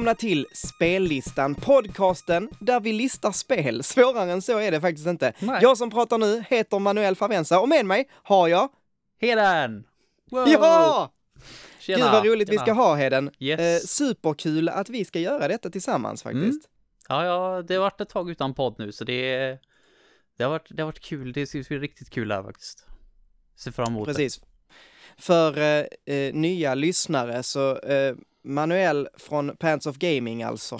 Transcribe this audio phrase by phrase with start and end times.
[0.00, 3.82] välkomna till Spellistan, podcasten där vi listar spel.
[3.82, 5.32] Svårare än så är det faktiskt inte.
[5.38, 5.58] Nej.
[5.62, 8.68] Jag som pratar nu heter Manuel Favensa och med mig har jag...
[9.20, 9.84] Heden!
[10.30, 10.48] Wow!
[10.48, 11.12] Ja!
[11.78, 12.62] Tjena, Gud vad roligt vi tjena.
[12.62, 13.30] ska ha Heden.
[13.38, 13.60] Yes.
[13.60, 16.68] Eh, superkul att vi ska göra detta tillsammans faktiskt.
[16.68, 16.68] Mm.
[17.08, 19.58] Ja, ja, det har varit ett tag utan podd nu, så det,
[20.36, 21.32] det, har, varit, det har varit kul.
[21.32, 22.86] Det ser riktigt kul här faktiskt.
[23.56, 24.40] Ser fram emot Precis.
[25.18, 30.78] För eh, eh, nya lyssnare så eh, Manuel från Pants of Gaming alltså,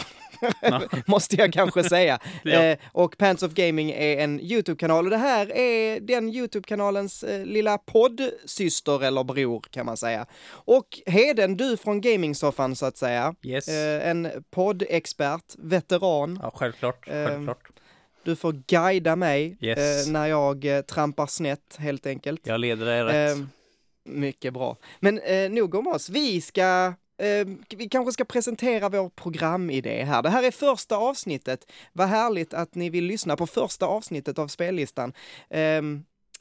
[1.06, 2.18] måste jag kanske säga.
[2.42, 2.62] Ja.
[2.62, 7.44] Eh, och Pants of Gaming är en YouTube-kanal och det här är den YouTube-kanalens eh,
[7.46, 10.26] lilla poddsyster eller bror kan man säga.
[10.50, 13.34] Och Heden, du från gamingsoffan så att säga.
[13.42, 13.68] Yes.
[13.68, 16.38] eh, en poddexpert, veteran.
[16.42, 17.08] ja, självklart.
[17.08, 17.68] ehm, Självklart.
[18.22, 20.06] Du får guida mig Yes.
[20.06, 22.40] eh, när jag eh, trampar snett helt enkelt.
[22.46, 23.36] Jag leder dig rätt.
[23.38, 23.44] Eh,
[24.04, 24.76] mycket bra.
[25.00, 26.08] Men eh, nog om oss.
[26.08, 26.92] Vi ska eh,
[27.68, 30.22] vi kanske ska presentera vår programidé här.
[30.22, 31.72] Det här är första avsnittet.
[31.92, 35.12] Vad härligt att ni vill lyssna på första avsnittet av spellistan.
[35.48, 35.82] Eh,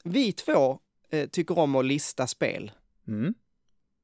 [0.04, 0.78] vi två
[1.10, 2.72] eh, tycker om att lista spel.
[3.08, 3.34] Mm.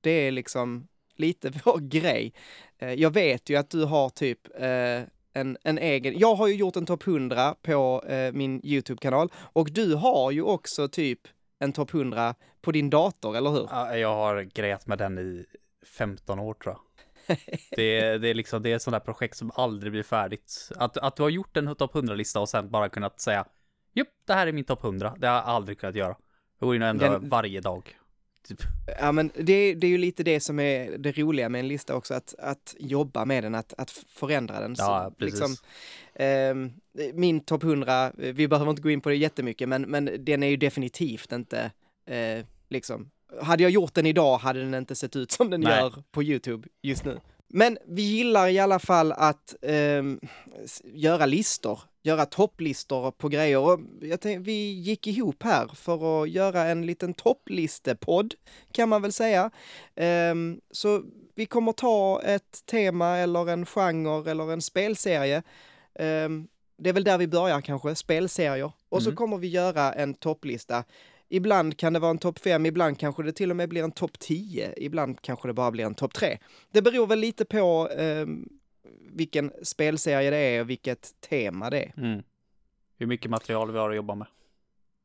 [0.00, 2.32] Det är liksom lite vår grej.
[2.78, 6.54] Eh, jag vet ju att du har typ eh, en, en egen, jag har ju
[6.54, 11.20] gjort en topp 100 på min YouTube-kanal och du har ju också typ
[11.58, 13.68] en topp 100 på din dator, eller hur?
[13.70, 15.46] Ja, jag har grejat med den i
[15.86, 16.80] 15 år tror jag.
[17.70, 20.70] Det är, det är liksom, det är ett sånt där projekt som aldrig blir färdigt.
[20.76, 23.46] Att, att du har gjort en topp 100-lista och sen bara kunnat säga
[23.94, 25.14] Jupp, det här är min topp 100.
[25.18, 26.16] Det har jag aldrig kunnat göra.
[26.58, 27.96] Jag går in och ändrar Den- varje dag.
[28.48, 28.58] Typ.
[29.00, 31.94] Ja, men det, det är ju lite det som är det roliga med en lista
[31.94, 34.74] också, att, att jobba med den, att, att förändra den.
[34.78, 35.40] Ja, precis.
[35.40, 35.56] liksom,
[36.14, 36.72] ehm,
[37.14, 40.42] min topp 100, eh, vi behöver inte gå in på det jättemycket, men, men den
[40.42, 41.70] är ju definitivt inte,
[42.06, 43.10] eh, liksom,
[43.42, 45.78] hade jag gjort den idag hade den inte sett ut som den Nej.
[45.80, 47.20] gör på YouTube just nu.
[47.48, 49.54] Men vi gillar i alla fall att
[50.64, 53.58] s- göra listor, göra topplistor på grejer.
[53.58, 58.34] Och jag tänk, vi gick ihop här för att göra en liten topplistepodd,
[58.72, 59.50] kan man väl säga.
[59.96, 61.02] Ehm, så
[61.34, 65.42] vi kommer ta ett tema eller en genre eller en spelserie.
[65.94, 66.48] Ehm,
[66.78, 68.72] det är väl där vi börjar kanske, spelserier.
[68.88, 69.16] Och så Mm.
[69.16, 70.84] kommer vi göra en topplista.
[71.28, 73.92] Ibland kan det vara en topp 5, ibland kanske det till och med blir en
[73.92, 76.38] topp 10, ibland kanske det bara blir en topp 3.
[76.70, 78.48] Det beror väl lite på ehm,
[79.12, 81.92] vilken spelserie det är och vilket tema det är.
[81.96, 82.22] Mm.
[82.98, 84.26] Hur mycket material vi har att jobba med.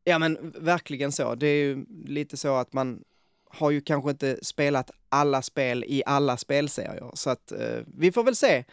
[0.04, 1.36] Ja men verkligen så.
[1.36, 3.04] Det är ju lite så att man
[3.50, 7.12] har ju kanske inte spelat alla spel i alla spelserier.
[7.14, 8.64] Så att eh, vi får väl se.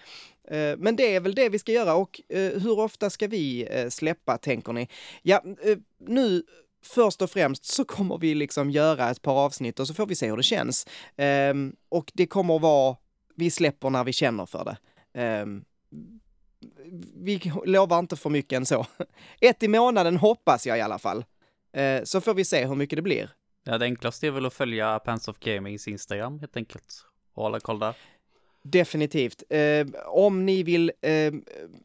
[0.44, 3.69] Eh, men det är väl det vi ska göra och eh, hur ofta ska vi
[3.70, 4.88] eh, släppa tänker ni?
[5.22, 6.42] Ja, eh, nu
[6.84, 10.15] först och främst så kommer vi liksom göra ett par avsnitt och så får vi
[10.15, 10.87] se hur det känns.
[11.16, 12.97] Ehm, och det kommer att vara,
[13.34, 14.77] vi släpper när vi känner för det.
[15.21, 15.65] Ehm,
[17.15, 18.87] vi lovar inte för mycket än så.
[19.41, 21.25] Ett i månaden hoppas jag i alla fall.
[21.72, 23.31] Eh, så får vi se hur mycket det blir.
[23.65, 27.05] Ja, det enklaste är väl att följa Pants of Gamings Instagram helt enkelt.
[27.34, 27.95] Och hålla koll där.
[28.62, 29.43] Definitivt.
[29.50, 31.33] Eh, om ni vill eh,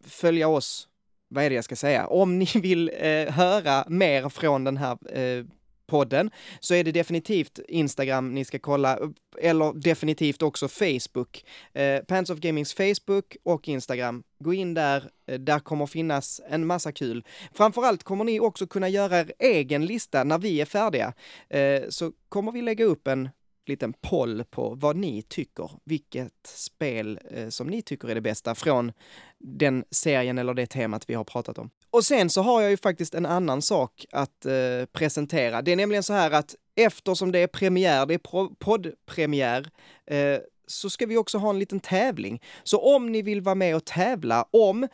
[0.03, 0.87] följa oss,
[1.33, 2.07] vad är det jag ska säga?
[2.07, 5.45] Om ni vill eh, höra mer från den här eh,
[5.87, 11.45] podden så är det definitivt Instagram ni ska kolla, eh, eller definitivt också Facebook.
[11.73, 14.23] Eh, Pants of Gamings Facebook och Instagram.
[14.39, 17.25] Gå in där, eh, där kommer finnas en massa kul.
[17.53, 21.13] Framförallt kommer ni också kunna göra er egen lista när vi är färdiga.
[21.49, 23.29] Eh, så kommer vi lägga upp en
[23.69, 28.55] liten poll på vad ni tycker, vilket spel eh, som ni tycker är det bästa
[28.55, 28.91] från
[29.39, 31.69] den serien eller det temat vi har pratat om.
[31.89, 35.61] Och sen så har jag ju faktiskt en annan sak att eh, presentera.
[35.61, 39.69] Det är nämligen så här att eftersom det är premiär, det är poddpremiär,
[40.05, 40.37] eh,
[40.67, 42.41] så ska vi också ha en liten tävling.
[42.63, 44.87] Så om ni vill vara med och tävla om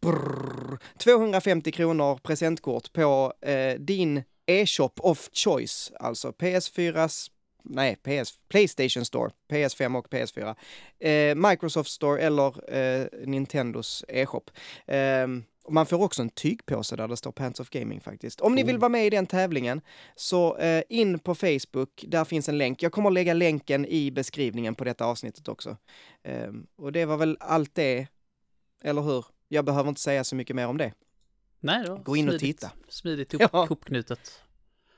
[0.00, 7.30] brrr, 250 kronor presentkort på eh, din e-shop of choice, alltså PS4s
[7.70, 10.54] nej, PS, Playstation Store, PS5 och PS4,
[10.98, 14.42] eh, Microsoft Store eller eh, Nintendos e-shop.
[15.64, 18.40] Och man får också en tygpåse där det står Pants of Gaming faktiskt.
[18.40, 18.80] Om ni vill Oh.
[18.80, 19.80] vara med i den tävlingen
[20.16, 22.82] så eh, in på Facebook, där finns en länk.
[22.82, 25.76] Jag kommer att lägga länken i beskrivningen på detta avsnittet också.
[26.22, 28.06] Ehm, och det var väl allt det,
[28.82, 29.24] eller hur?
[29.48, 30.92] Jag behöver inte säga så mycket mer om det.
[31.60, 32.60] Nej, det Gå in och smidigt.
[32.60, 32.72] titta.
[32.88, 33.38] Smidigt Ja.
[33.38, 34.42] ihop, ihopknutet.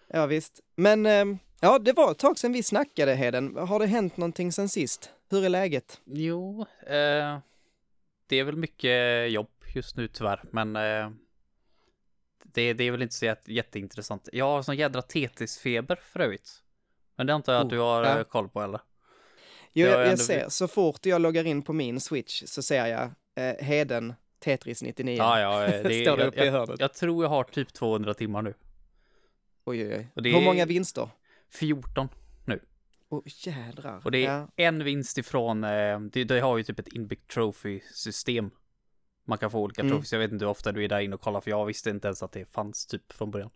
[0.08, 0.60] Ja visst.
[0.76, 3.56] Men ehm, ja, det var ett tag sedan vi snackade Heden.
[3.56, 5.10] Har det hänt någonting sen sist?
[5.30, 6.00] Hur är läget?
[6.04, 7.38] Jo, eh,
[8.26, 11.10] det är väl mycket jobb just nu tyvärr, men eh,
[12.44, 14.28] det, det är väl inte så jätte, jätteintressant.
[14.32, 16.62] Jag har sån jädra Tetris-feber för övrigt.
[17.16, 18.18] Men det antar jag att Oh, du har ja.
[18.18, 18.80] eh, koll på eller?
[19.72, 22.86] Jo, Jag jag, jag ser, så fort jag loggar in på min Switch så ser
[22.86, 23.02] jag
[23.34, 25.16] eh, Heden Tetris 99.
[25.16, 26.80] Ja, ja, eh, det, Står det jag, uppe i jag, hörnet.
[26.80, 28.54] jag tror jag har typ 200 timmar nu.
[29.64, 30.32] Oj, oj, oj.
[30.32, 31.08] Hur många vinster?
[31.50, 32.08] 14.
[33.10, 34.00] Åh jädrar.
[34.04, 34.48] Och det är ja.
[34.56, 38.50] en vinst ifrån, eh, det, det har ju typ ett inbyggt trophy-system.
[39.24, 39.90] Man kan få olika Mm.
[39.92, 41.90] trophies, jag vet inte hur ofta du är där inne och kollar för jag visste
[41.90, 43.50] inte ens att det fanns typ från början.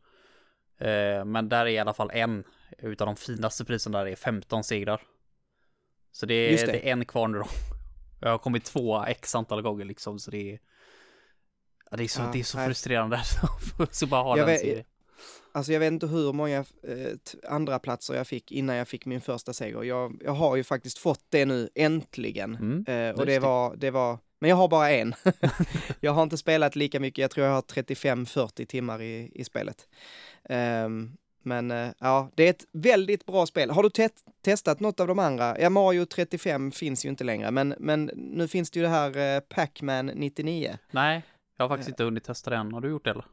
[0.78, 2.44] Eh, men där är i alla fall en
[2.78, 5.02] utav de finaste priserna där är 15 segrar.
[6.12, 6.72] Så det är, det.
[6.72, 6.88] det.
[6.88, 7.46] är en kvar nu då.
[8.20, 10.60] Jag har kommit två x antal gånger liksom så det är
[11.90, 13.20] ja, det är så, Ja, det är så frustrerande
[13.90, 14.84] så bara ha Jag den vet- serien.
[15.54, 17.12] Alltså jag vet inte hur många eh,
[17.48, 19.82] andra platser jag fick innan jag fick min första seger.
[19.82, 22.54] Jag, jag har ju faktiskt fått det nu, äntligen.
[22.54, 22.84] Mm.
[23.08, 25.14] Eh, och det var, det var, men jag har bara en.
[26.00, 29.88] jag har inte spelat lika mycket, jag tror jag har 35-40 timmar i, i spelet.
[30.48, 31.10] Ehm,
[31.44, 33.70] men eh, ja, det är ett väldigt bra spel.
[33.70, 34.08] Har du te
[34.44, 35.60] testat något av de andra?
[35.60, 39.36] Ja, Mario 35 finns ju inte längre, men, men nu finns det ju det här
[39.36, 40.78] eh, Pac-Man 99.
[40.90, 41.22] Nej,
[41.56, 41.92] jag har faktiskt Eh.
[41.92, 42.72] inte hunnit testa det än.
[42.72, 43.24] Har du gjort det eller?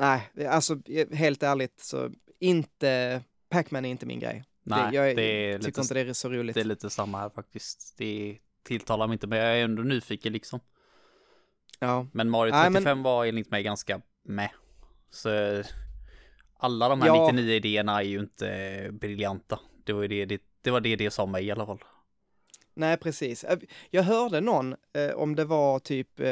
[0.00, 4.44] Nej, alltså eh, helt ärligt så inte, Pac-Man är inte min grej.
[4.62, 6.54] Nej, det, jag det är tycker lite inte det är så roligt.
[6.54, 7.94] Det är lite samma här faktiskt.
[7.98, 10.60] Det tilltalar mig inte, men jag är ändå nyfiken liksom.
[11.78, 14.50] Ja, Men Mario Nej, 35 men- var enligt mig ganska med.
[15.10, 15.62] Så
[16.56, 17.26] alla de här Ja.
[17.32, 19.60] 99 idéerna är ju inte briljanta.
[19.84, 21.84] Det var det det, det, var det, det sa mig i alla fall.
[22.74, 23.44] nej precis.
[23.90, 26.26] Jag hörde någon, eh, om det var typ eh,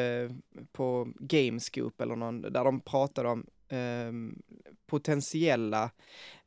[0.73, 3.47] på Gamescoop eller någon, där de pratade om
[4.87, 5.91] potentiella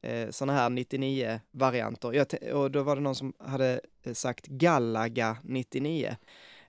[0.01, 2.13] eh, sådana här 99-varianter.
[2.13, 6.18] Jag te- Och då var det någon som hade eh, sagt Galaga 99.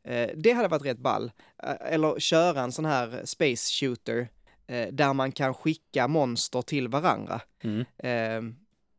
[0.05, 1.33] Eh, det hade varit rätt ball.
[1.63, 4.29] Eh, eller köra en sån här space shooter
[4.67, 7.41] eh, där man kan skicka monster till varandra.
[7.63, 7.81] Mm.
[7.99, 8.55] Eh,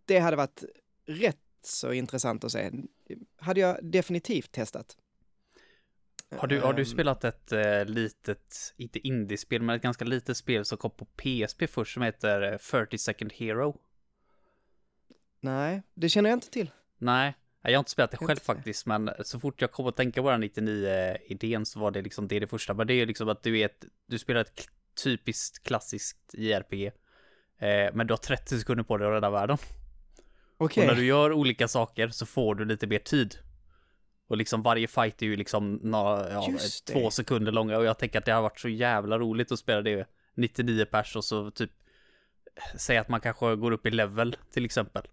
[0.05, 0.63] det hade varit
[1.05, 2.71] rätt så intressant att se.
[3.37, 4.97] Hade jag definitivt testat.
[6.37, 10.37] Har du, har du Ehm, spelat ett eh, litet, inte indiespel, men ett ganska litet
[10.37, 13.79] spel som kom på PSP först som heter eh, 30 Second Hero?
[15.39, 16.71] Nej, det känner jag inte till.
[16.97, 19.95] Nej, jag har inte spelat det Kan själv faktiskt, men så fort jag kom att
[19.95, 22.73] tänka på den 99-idén så var det liksom det, det första.
[22.73, 24.67] Men det är liksom att du är ett, du spelar ett
[25.03, 26.85] typiskt klassiskt JRPG.
[27.57, 29.57] Eh, men du har 30 sekunder på dig att rädda världen.
[30.57, 30.83] Okej.
[30.83, 33.35] Och när du gör olika saker så får du lite mer tid.
[34.27, 36.47] Och liksom varje fight är ju liksom några, ja,
[36.91, 39.81] två sekunder långa och jag tänker att det har varit så jävla roligt att spela
[39.81, 41.71] det 99 pers och så typ
[42.77, 45.03] säga att man kanske går upp i level till exempel.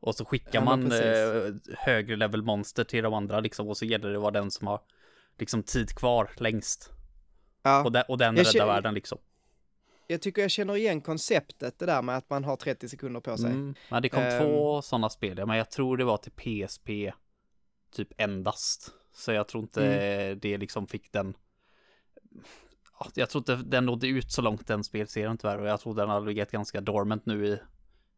[0.00, 3.84] Och så skickar Ja, man eh, högre level monster till de andra liksom och så
[3.84, 4.80] gäller det att vara den som har
[5.38, 6.90] liksom tid kvar längst.
[7.62, 9.18] Ja, Och, den, och den Jag känner- världen liksom.
[10.06, 13.36] jag tycker jag känner igen konceptet, det där med att man har 30 sekunder på
[13.36, 13.50] sig.
[13.50, 13.74] Mm.
[13.90, 14.42] Men det kom Ehm.
[14.42, 16.88] två sådana spel, ja, men jag tror det var till PSP
[17.94, 18.90] typ endast.
[19.12, 20.38] Så jag tror inte Mm.
[20.42, 21.36] det liksom fick den.
[23.00, 25.94] Ja, Jag tror inte den nådde ut så långt den spelserien tyvärr och jag tror
[25.94, 27.58] den har legat ganska dormant nu i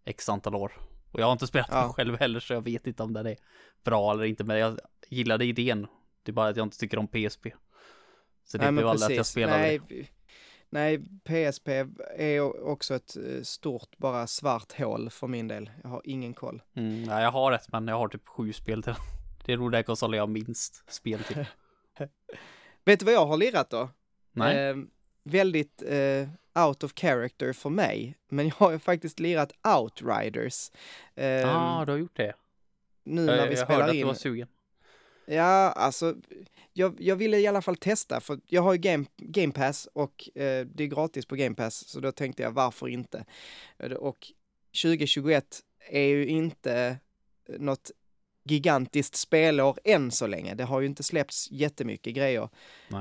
[0.05, 0.73] x antal år.
[1.12, 1.81] Och jag har inte spelat Ja.
[1.81, 3.37] den själv heller så jag vet inte om den är
[3.85, 5.87] bra eller inte men jag gillade idén.
[6.23, 7.47] Det är bara att jag inte tycker om PSP.
[8.45, 10.07] Så det Nej, blev aldrig att jag spelade nej, det.
[10.71, 11.69] Nej, PSP
[12.17, 15.71] är också ett eh, stort, bara svart hål för min del.
[15.83, 16.62] Jag har ingen koll.
[16.75, 19.03] Mm, ja, jag har ett men jag har typ sju spel till den.
[19.47, 21.37] Det är nog den konsolen jag har minst spel till.
[22.85, 23.91] Vet du vad jag har lirat då?
[24.33, 24.57] Nej.
[24.69, 24.76] Eh,
[25.25, 26.29] väldigt eh,
[26.67, 30.71] out of character för mig, men jag har ju faktiskt lirat Outriders.
[31.15, 32.35] Eh, Ja, ah, du har gjort det.
[33.05, 34.00] nu Jag, när vi jag spelar hörde att in.
[34.00, 34.49] du var sugen.
[35.26, 36.15] Ja, alltså,
[36.73, 40.29] jag, jag ville i alla fall testa, för jag har ju Game, game Pass och
[40.35, 43.25] eh, det är gratis på Game Pass, så då tänkte jag varför inte?
[43.79, 44.26] Eh, Och
[44.83, 45.61] 2021
[45.91, 46.99] är ju inte
[47.59, 47.91] något
[48.47, 50.55] gigantiskt spelår än så länge.
[50.55, 52.49] Det har ju inte släppts jättemycket grejer.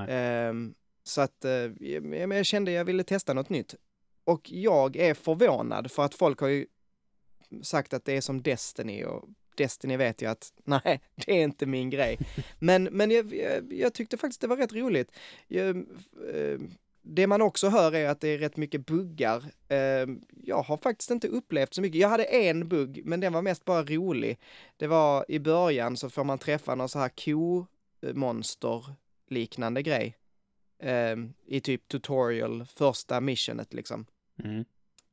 [0.08, 0.74] Ehm,
[1.04, 3.76] så att eh, jag, jag kände jag ville testa något nytt.
[4.24, 6.66] Och jag är förvånad för att folk har ju
[7.62, 11.66] sagt att det är som Destiny och Destiny vet jag att nej, det är inte
[11.66, 12.20] min grej.
[12.60, 15.12] Men, men jag, jag, jag tyckte faktiskt det var rätt roligt.
[15.48, 15.78] Jag,
[16.34, 16.60] eh,
[17.08, 19.44] det man också hör är att det är rätt mycket buggar.
[19.70, 22.02] Ehm, jag har faktiskt inte upplevt så mycket.
[22.02, 24.40] Jag hade en bugg, men den var mest bara rolig.
[24.78, 28.94] Det var i början så får man träffa någon så här ko-monster
[29.30, 30.18] liknande grej.
[30.80, 34.06] Ehm, I typ tutorial, första missionet liksom
[34.44, 34.66] Mm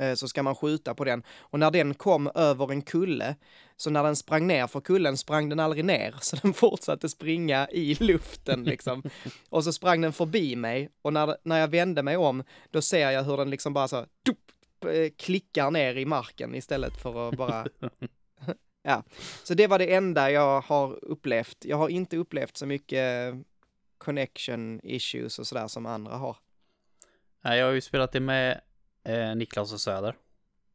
[0.03, 1.23] eh, så ska man skjuta på den.
[1.39, 3.37] Och när den kom över en kulle,
[3.77, 7.69] så när den sprang ner för kullen sprang den aldrig ner, så den fortsatte springa
[7.71, 9.03] i luften liksom.
[9.49, 13.11] och så sprang den förbi mig och när, när jag vände mig om, då ser
[13.11, 14.39] jag hur den liksom bara så dup,
[14.93, 17.67] eh, klickar ner i marken istället för att bara
[18.83, 19.05] ja,
[19.45, 21.65] så det var det enda jag har upplevt.
[21.65, 23.35] Jag har inte upplevt så mycket
[23.99, 26.37] connection issues och sådär som andra har.
[27.45, 28.61] Nej, jag har ju spelat det med
[29.05, 30.17] eh, Niklas och Söder.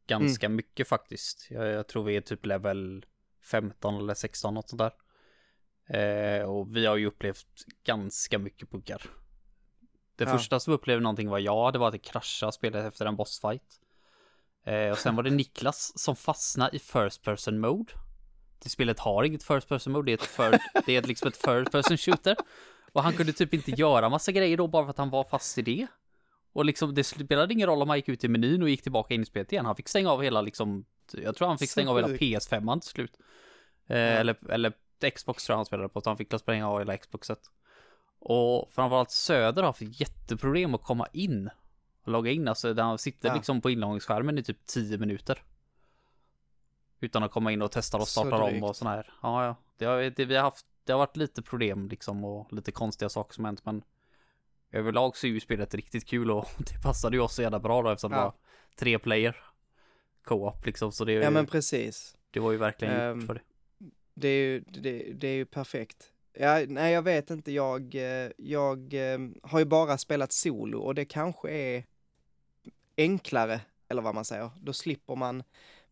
[0.06, 0.56] Ganska mm.
[0.56, 1.46] mycket faktiskt.
[1.50, 3.06] Jag, jag, tror vi är typ level
[3.50, 4.92] 15 eller 16 något sånt där.
[5.88, 7.46] Eh, och vi har ju upplevt
[7.84, 9.02] ganska mycket buggar.
[10.16, 10.32] Det ja.
[10.38, 13.80] första som upplevde någonting var jag, det var att det kraschade spelet efter en bossfight.
[14.64, 17.92] Eh, och sen var det Niklas som fastnade i first person mode.
[18.62, 21.36] Det spelet har inget first person mode, det är ett, för, det är liksom ett
[21.36, 22.36] first person shooter.
[22.92, 25.58] Och han kunde typ inte göra massa grejer då bara för att han var fast
[25.58, 25.86] i det.
[26.52, 29.14] Och liksom det spelade ingen roll om han gick ut i menyn och gick tillbaka
[29.14, 29.66] in i spelet igen.
[29.66, 32.90] Han fick stänga av hela liksom, jag tror han fick stänga av hela PS5 till
[32.90, 33.18] slut.
[33.86, 34.04] Eh, ja.
[34.04, 34.72] eller, eller
[35.10, 37.40] Xbox tror jag han spelade på, så han fick stänga av hela Xboxet.
[38.18, 41.50] Och framförallt Söder har haft jätteproblem att komma in
[42.02, 42.48] och logga in.
[42.48, 43.34] Alltså där han sitter ja.
[43.34, 45.42] liksom på inloggningsskärmen i typ 10 minuter.
[47.00, 49.12] Utan att komma in och testa och starta om och sådana här.
[49.22, 49.56] Ja, ja.
[49.78, 53.08] Det har, det, vi har haft, det har varit lite problem liksom och lite konstiga
[53.08, 53.82] saker som hänt men
[54.72, 57.82] överlag så är ju spelet riktigt kul och det passade ju oss så jävla bra
[57.82, 58.18] då eftersom ja.
[58.18, 58.34] det var
[58.76, 59.36] tre player
[60.24, 62.16] co-op liksom så det Ja men precis.
[62.30, 63.40] Det var ju verkligen um, gjort för det.
[64.14, 66.12] Det är ju, det, det är ju perfekt.
[66.32, 70.94] Ja, nej jag vet inte, jag, eh, jag eh, har ju bara spelat solo och
[70.94, 71.84] det kanske är
[72.96, 74.50] enklare, eller vad man säger.
[74.60, 75.42] Då slipper man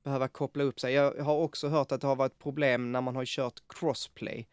[0.03, 0.95] behöva koppla upp sig.
[0.95, 4.49] Jag har också hört att det har varit problem när man har kört crossplay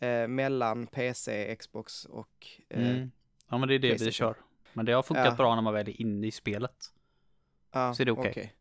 [0.00, 3.10] eh, mellan PC, Xbox och eh, mm.
[3.48, 4.36] Ja men det är det vi kör.
[4.72, 5.34] Men det har funkat ja.
[5.34, 6.92] bra när man väl är inne i spelet.
[7.72, 8.30] Ja, så är det okej.
[8.30, 8.42] Okay.
[8.42, 8.52] Okay.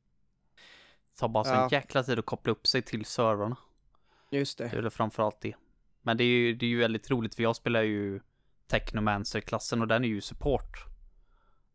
[1.19, 1.63] tar bara så ja.
[1.63, 3.57] en jäkla tid att koppla upp sig till servrarna.
[4.29, 4.67] Just det.
[4.67, 5.55] Det är väl framförallt det.
[6.01, 8.21] Men det är ju, det är ju väldigt roligt för jag spelar ju
[8.67, 10.85] Technomancer-klassen och den är ju support.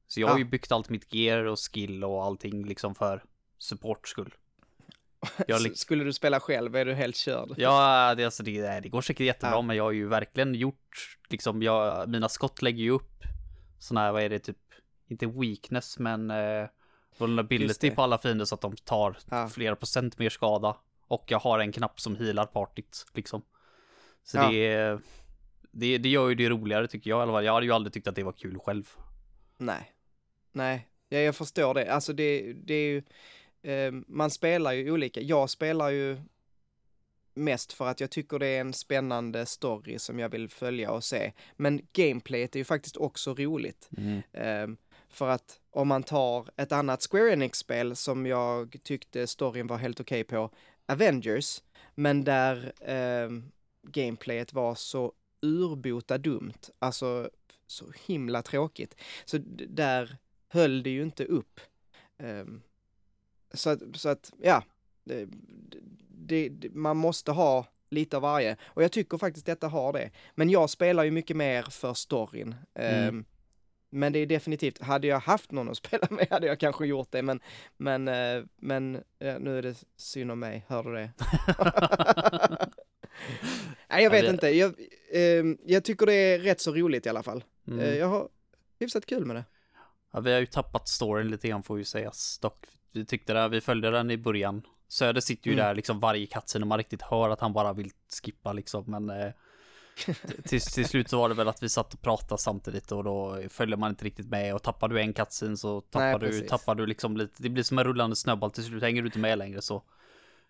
[0.07, 0.33] Så jag ja.
[0.33, 3.25] har ju byggt allt mitt gear och skill och allting liksom för
[3.59, 4.35] support skull.
[5.47, 7.55] Jag Skulle du spela själv är du helt körd.
[7.57, 9.63] Ja, det, alltså, det, det går säkert jättebra, ja.
[9.63, 13.23] men jag har ju verkligen gjort, liksom, jag, mina skott lägger ju upp
[13.79, 14.57] sådana här, vad är det, typ,
[15.09, 16.69] inte weakness, men eh,
[17.19, 19.49] vulnerability på alla fiender så att de tar ja.
[19.49, 20.77] flera procent mer skada.
[21.07, 23.43] Och jag har en knapp som healar partyt, liksom.
[24.23, 24.51] Så ja.
[24.51, 24.99] det,
[25.71, 27.45] det, det gör ju det roligare tycker jag fall.
[27.45, 28.89] Jag hade ju aldrig tyckt att det var kul själv.
[29.59, 29.93] Nej.
[30.53, 31.93] Nej, ja, jag förstår det.
[31.93, 33.03] Alltså det, det är ju,
[33.63, 35.21] eh, man spelar ju olika.
[35.21, 36.17] Jag spelar ju
[37.35, 41.05] mest för att jag tycker det är en spännande story som jag vill följa och
[41.05, 41.33] se.
[41.57, 43.89] Men gameplayet är ju faktiskt också roligt.
[43.97, 44.23] Mm.
[44.33, 44.77] Eh,
[45.09, 50.01] för att om man tar ett annat Square Enix-spel som jag tyckte storyn var helt
[50.01, 50.51] okej okay på,
[50.87, 51.63] Avengers,
[51.95, 53.31] men där eh,
[53.83, 55.13] gameplayet var så
[55.43, 57.31] urbota dumt, alltså
[57.67, 58.95] så himla tråkigt.
[59.25, 59.39] Så
[59.69, 60.17] där
[60.49, 61.61] höll det ju inte upp.
[62.19, 62.63] Um,
[63.53, 64.65] så, att, så att, ja,
[65.05, 65.29] det,
[66.49, 68.57] det, man måste ha lite av varje.
[68.65, 70.11] Och jag tycker faktiskt detta har det.
[70.35, 72.55] Men jag spelar ju mycket mer för storyn.
[72.75, 73.09] Mm.
[73.09, 73.25] Um,
[73.93, 77.09] men det är definitivt, hade jag haft någon att spela med hade jag kanske gjort
[77.11, 77.41] det, men,
[77.77, 81.11] men, uh, men ja, nu är det synd om mig, hör du det?
[83.91, 84.31] Nej, jag vet det...
[84.31, 84.49] inte.
[84.49, 84.75] Jag,
[85.13, 87.45] eh, jag tycker det är rätt så roligt i alla fall.
[87.69, 87.81] Mm.
[87.81, 88.29] Eh, jag har
[88.79, 89.45] hyfsat kul med det.
[90.13, 92.67] Ja, vi har ju tappat storyn lite grann får ju sägas dock.
[92.93, 94.63] Vi tyckte det, vi följde den i början.
[94.89, 95.65] Söder sitter ju mm.
[95.65, 97.91] där liksom varje cutscene och man riktigt hör att han bara vill
[98.23, 99.33] skippa liksom, men eh,
[100.45, 103.43] till, till slut så var det väl att vi satt och pratade samtidigt och då
[103.49, 106.75] följde man inte riktigt med och tappar du en cutscene så tappar Nej, du, tappar
[106.75, 109.39] du liksom lite, det blir som en rullande snöboll till slut hänger du inte med
[109.39, 109.83] längre så.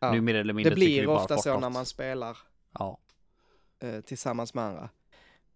[0.00, 0.12] Ja.
[0.12, 2.38] Nu mer eller mindre Det blir ofta så när man spelar.
[2.78, 2.98] Ja.
[3.80, 4.90] Eh, tillsammans med andra.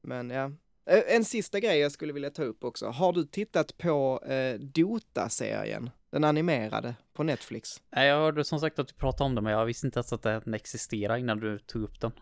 [0.00, 0.44] Men ja,
[0.86, 2.86] eh, en sista grej jag skulle vilja ta upp också.
[2.88, 5.90] Har du tittat på eh, Dota-serien?
[6.14, 7.82] Den animerade på Netflix?
[7.96, 10.12] Nej, jag hörde som sagt att du pratade om den, men jag visste inte ens
[10.12, 12.12] att den existerar innan du tog upp den.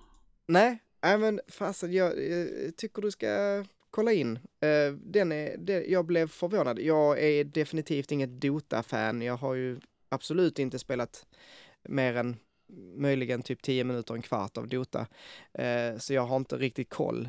[0.47, 4.37] Nej, nej men fasen, jag, jag tycker du ska kolla in.
[4.37, 6.79] Uh, den är, det, jag blev förvånad.
[6.79, 9.23] Jag är definitivt inget Dota-fan.
[9.23, 11.27] Jag har ju absolut inte spelat
[11.83, 12.37] mer än
[12.97, 15.07] möjligen typ 10 minuter, en kvart av Dota.
[15.55, 17.29] Eh, så jag har inte riktigt koll.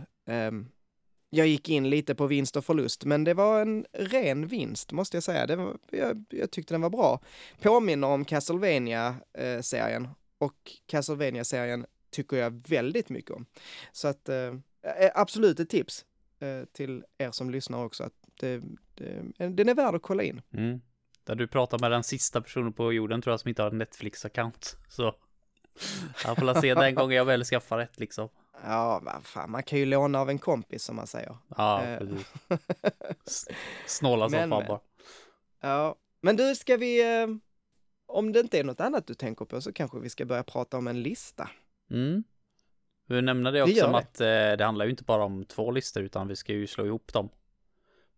[1.35, 5.17] Jag gick in lite på vinst och förlust, men det var en ren vinst måste
[5.17, 5.47] jag säga.
[5.47, 7.21] Det var, jag, jag tyckte den var bra.
[7.61, 13.45] Påminner om Castlevania-serien och Castlevania-serien tycker jag väldigt mycket om.
[13.91, 14.53] Så att eh,
[15.13, 16.05] absolut ett tips
[16.39, 18.61] eh, till er som lyssnar också att det,
[18.95, 20.41] det, den är värd att kolla in.
[20.53, 20.81] Mm.
[21.23, 23.81] Där du pratar med den sista personen på jorden tror jag som inte har en
[23.81, 24.75] Netflix-account.
[24.89, 25.03] Så
[26.25, 28.29] jag får se den gången jag väl skaffar ett liksom.
[28.65, 31.37] Ja, fan, man kan ju låna av en kompis som man säger.
[31.57, 31.99] Ja, eh.
[31.99, 33.47] precis.
[33.85, 34.79] Snåla som fan bara.
[35.61, 37.21] Ja, men du, ska vi...
[37.21, 37.27] Eh,
[38.05, 40.77] om det inte är något annat du tänker på så kanske vi ska börja prata
[40.77, 41.49] om en lista.
[41.91, 42.23] Mm.
[43.07, 46.03] Vi nämnde det också om att eh, det handlar ju inte bara om två listor
[46.03, 47.29] utan vi ska ju slå ihop dem.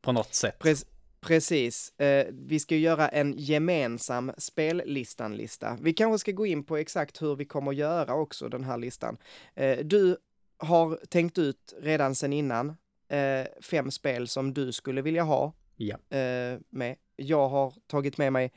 [0.02, 0.60] På något sätt.
[0.60, 0.76] Pre
[1.22, 2.00] precis.
[2.00, 5.78] Eh, vi ska göra en gemensam spellistan-lista.
[5.82, 9.18] Vi kanske ska gå in på exakt hur vi kommer göra också den här listan.
[9.56, 10.18] Eh, du
[10.58, 12.78] har tänkt ut redan sen innan
[13.10, 16.18] eh, fem spel som du skulle vilja ha ja.
[16.18, 16.96] eh, med.
[17.16, 18.52] Jag har tagit med mig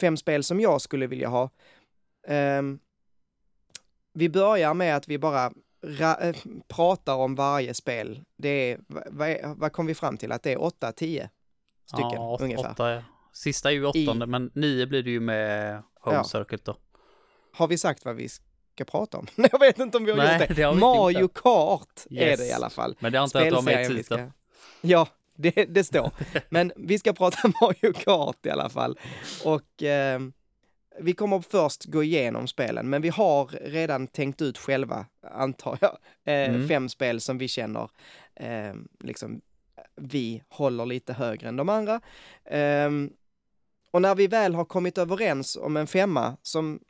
[0.00, 1.50] fem spel som jag skulle vilja ha.
[2.28, 2.78] Um,
[4.12, 5.52] vi börjar med att vi bara
[6.00, 6.36] äh,
[6.68, 8.24] pratar om varje spel.
[8.36, 10.32] Det är, vad, vad kom vi fram till?
[10.32, 11.28] Att det är 8-10
[11.86, 12.70] stycken ja, ungefär.
[12.70, 16.24] Åtta, sista är ju åttonde, I, men nio blir det ju med Home ja.
[16.24, 16.76] Circuit då.
[17.52, 18.28] Har vi sagt vad vi
[18.74, 19.26] ska prata om?
[19.52, 20.54] jag vet inte om vi har Nej, gjort det.
[20.54, 21.40] det Mario inte.
[21.40, 22.40] Kart yes.
[22.40, 22.96] är det i alla fall.
[22.98, 24.32] Men det antar jag att du har med i titeln.
[24.80, 26.10] Ja, det, det står.
[26.48, 28.98] Men vi ska prata Mario Kart i alla fall.
[29.44, 30.20] Och eh,
[30.98, 35.98] vi kommer först gå igenom spelen, men vi har redan tänkt ut själva, antar jag,
[36.24, 36.68] eh, mm.
[36.68, 37.90] fem spel som vi känner
[38.34, 39.40] eh, liksom
[39.96, 42.00] vi håller lite högre än de andra.
[42.44, 42.90] Eh,
[43.90, 46.80] och när vi väl har kommit överens om en femma som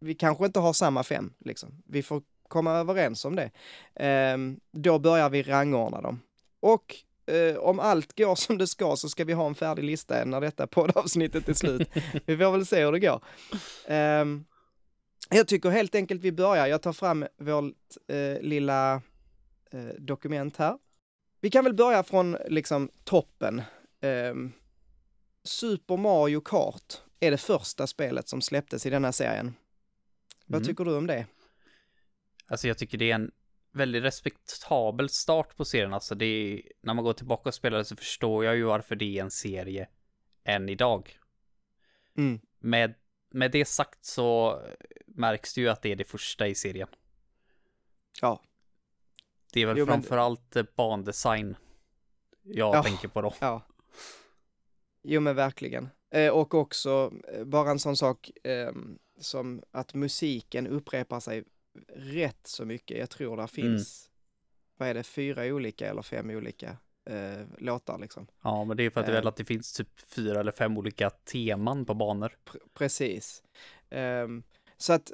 [0.00, 1.82] vi kanske inte har samma fem, liksom.
[1.86, 3.50] Vi får komma överens om det.
[4.06, 4.38] Eh,
[4.72, 6.20] då börjar vi rangordna dem.
[6.60, 10.24] Och eh, om allt går som det ska så ska vi ha en färdig lista
[10.24, 11.88] när detta poddavsnittet är slut.
[12.26, 13.24] vi får väl se hur det går.
[13.86, 14.24] Eh,
[15.30, 16.66] jag tycker helt enkelt vi börjar.
[16.66, 17.74] Jag tar fram vårt
[18.08, 18.94] eh, lilla
[19.70, 20.78] eh, dokument här.
[21.40, 23.62] Vi kan väl börja från liksom toppen.
[24.00, 24.52] Ehm,
[25.44, 29.54] Super Mario Kart är det första spelet som släpptes i denna serien.
[30.50, 30.60] Mm.
[30.60, 31.26] Vad tycker du om det?
[32.46, 33.30] Alltså jag tycker det är en
[33.72, 35.94] väldigt respektabel start på serien.
[35.94, 39.18] Alltså det är, när man går tillbaka och spelar så förstår jag ju varför det
[39.18, 39.88] är en serie
[40.44, 41.18] än idag.
[42.16, 42.40] Mm.
[42.58, 42.94] Med,
[43.30, 44.60] med det sagt så
[45.06, 46.88] märks det ju att det är det första i serien.
[48.20, 48.42] Ja.
[49.52, 50.66] Det är väl jo, framförallt men...
[50.76, 51.56] bandesign
[52.42, 53.34] jag ja, tänker på då.
[53.40, 53.62] Ja.
[55.02, 55.88] Jo men verkligen.
[56.10, 58.72] Eh, och också eh, bara en sån sak eh,
[59.20, 61.44] som att musiken upprepar sig
[61.94, 62.98] rätt så mycket.
[62.98, 64.16] Jag tror det finns, mm.
[64.76, 66.76] vad är det, fyra olika eller fem olika
[67.10, 68.26] eh, låtar liksom.
[68.42, 69.26] Ja, men det är för att det eh.
[69.26, 72.36] att det finns typ fyra eller fem olika teman på banor.
[72.44, 73.42] Pr precis.
[73.90, 74.42] Um,
[74.76, 75.12] så att,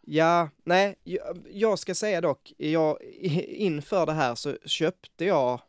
[0.00, 3.02] ja, nej, jag, jag ska säga dock, jag,
[3.48, 5.60] inför det här så köpte jag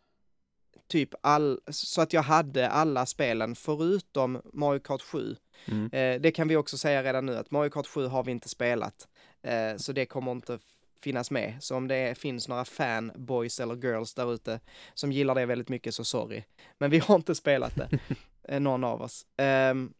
[0.88, 5.36] typ all, så att jag hade alla spelen förutom Mario Kart 7.
[5.68, 5.90] Mm.
[5.92, 8.50] Eh, det kan vi också säga redan nu att Mario Kart 7 har vi inte
[8.50, 9.08] spelat.
[9.44, 10.60] Eh, så det kommer inte
[11.02, 11.58] finnas med.
[11.60, 14.60] Så om det finns några fanboys eller girls där ute
[14.94, 16.44] som gillar det väldigt mycket så sorry.
[16.78, 18.00] Men vi har inte spelat det,
[18.44, 19.26] eh, någon av oss.
[19.72, 19.94] Um,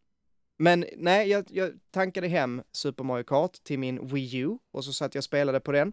[0.58, 4.92] men nej, jag, jag tankade hem Super Mario Kart till min Wii U och så
[4.92, 5.92] satt jag och spelade på den.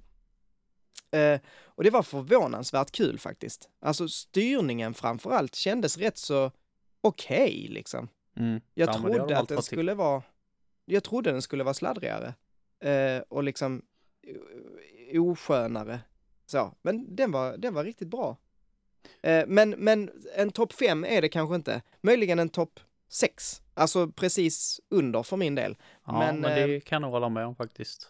[1.15, 3.69] Uh, och det var förvånansvärt kul faktiskt.
[3.81, 6.51] Alltså styrningen framförallt kändes rätt så
[7.01, 8.09] okej okay, liksom.
[8.35, 8.61] Mm.
[8.73, 10.23] Jag ja, trodde att den skulle vara,
[10.85, 12.33] jag trodde den skulle vara sladdrigare
[12.79, 13.81] eh, och liksom
[15.19, 15.99] oskönare.
[16.45, 18.37] Så, men den var, den var riktigt bra.
[19.21, 21.81] Eh, men, men en topp fem är det kanske inte.
[22.01, 23.61] Möjligen en topp sex.
[23.73, 25.77] Alltså precis under för min del.
[26.05, 28.07] Ja, men, men det eh, kan jag hålla med om faktiskt.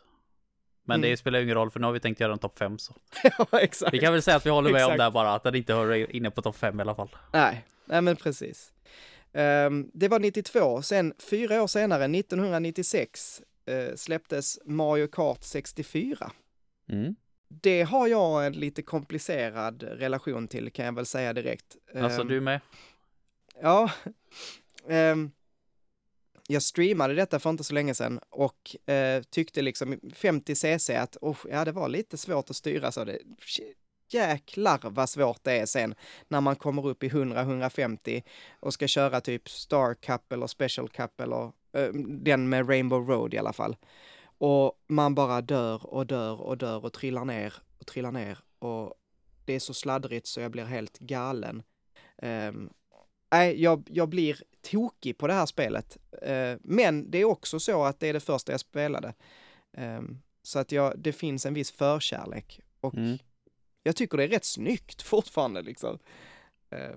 [0.86, 1.10] Men mm.
[1.10, 2.94] det spelar ju ingen roll för nu har vi tänkt göra en topp fem så.
[3.24, 3.94] ja, exakt.
[3.94, 5.74] Vi kan väl säga att vi håller med om det här bara, att den inte
[5.74, 7.10] hör inne på topp fem i alla fall.
[7.34, 8.73] Nej, nej men precis.
[9.34, 16.32] Um, det var 92, sen fyra år senare, 1996, eh, släpptes Mario Kart 64.
[16.90, 17.16] Mm.
[17.48, 21.78] Det har jag en lite komplicerad relation till kan jag väl säga direkt.
[21.96, 22.60] Alltså um, du med?
[23.62, 23.92] Ja.
[24.86, 25.32] Um,
[26.48, 31.18] jag streamade detta för inte så länge sedan och uh, tyckte liksom 50 cc att
[31.22, 33.04] oh, ja, det var lite svårt att styra så.
[33.04, 33.20] Det,
[34.14, 35.96] jäklar vad svårt det är sen
[36.28, 38.24] när man kommer upp i 100-150
[38.60, 41.44] och ska köra typ Star Cup eller Special Cup eller
[41.78, 43.76] uh, den med Rainbow Road i alla fall.
[44.38, 48.94] Och man bara dör och dör och dör och trillar ner och trillar ner och
[49.46, 51.64] det är så sladdrigt så jag blir helt galen.
[52.22, 52.54] Nej,
[53.32, 55.98] nej, jag, jag blir tokig på det här spelet.
[56.12, 59.14] Uh, men det är också så att det är det första jag spelade.
[59.78, 63.18] Ehm, så att jag, det finns en viss förkärlek och mm
[63.84, 66.00] jag tycker det är rätt snyggt fortfarande liksom.
[66.76, 66.96] Uh,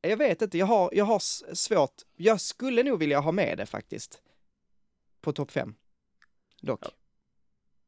[0.00, 1.18] jag vet inte, jag har, jag har
[1.54, 4.22] svårt, jag skulle nog vilja ha med det faktiskt.
[5.20, 5.74] På topp fem.
[6.60, 6.80] Dock.
[6.82, 6.90] Ja.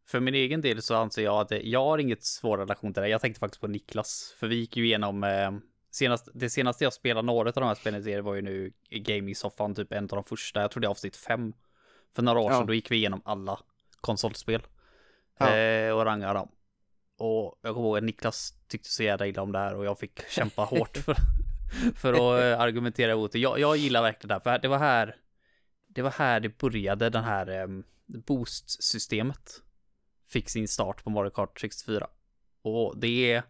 [0.09, 3.09] För min egen del så anser jag att jag har inget svår relation till det.
[3.09, 5.53] Jag tänkte faktiskt på Niklas, för vi gick ju igenom eh,
[5.91, 9.93] senast, det senaste jag spelade några av de här spelen var ju nu gaming-soffan, typ
[9.93, 11.53] en av de första, jag tror det är avsnitt fem.
[12.15, 12.59] För några år Ja.
[12.59, 13.61] sedan, då gick vi igenom alla
[14.01, 14.63] konsolspel.
[15.39, 15.57] Ja.
[15.57, 16.49] Eh, och rangade dem.
[17.17, 19.99] Och jag kommer ihåg att Niklas tyckte så jävla illa om det här och jag
[19.99, 21.17] fick kämpa hårt för,
[21.95, 23.39] för att eh, argumentera emot det.
[23.39, 25.17] Jag, jag gillar verkligen det här, för det var här
[25.89, 27.67] det var här det började, den här eh,
[28.07, 29.63] boost-systemet
[30.29, 32.09] fick sin start på Mario Kart 64.
[32.63, 33.43] Och det är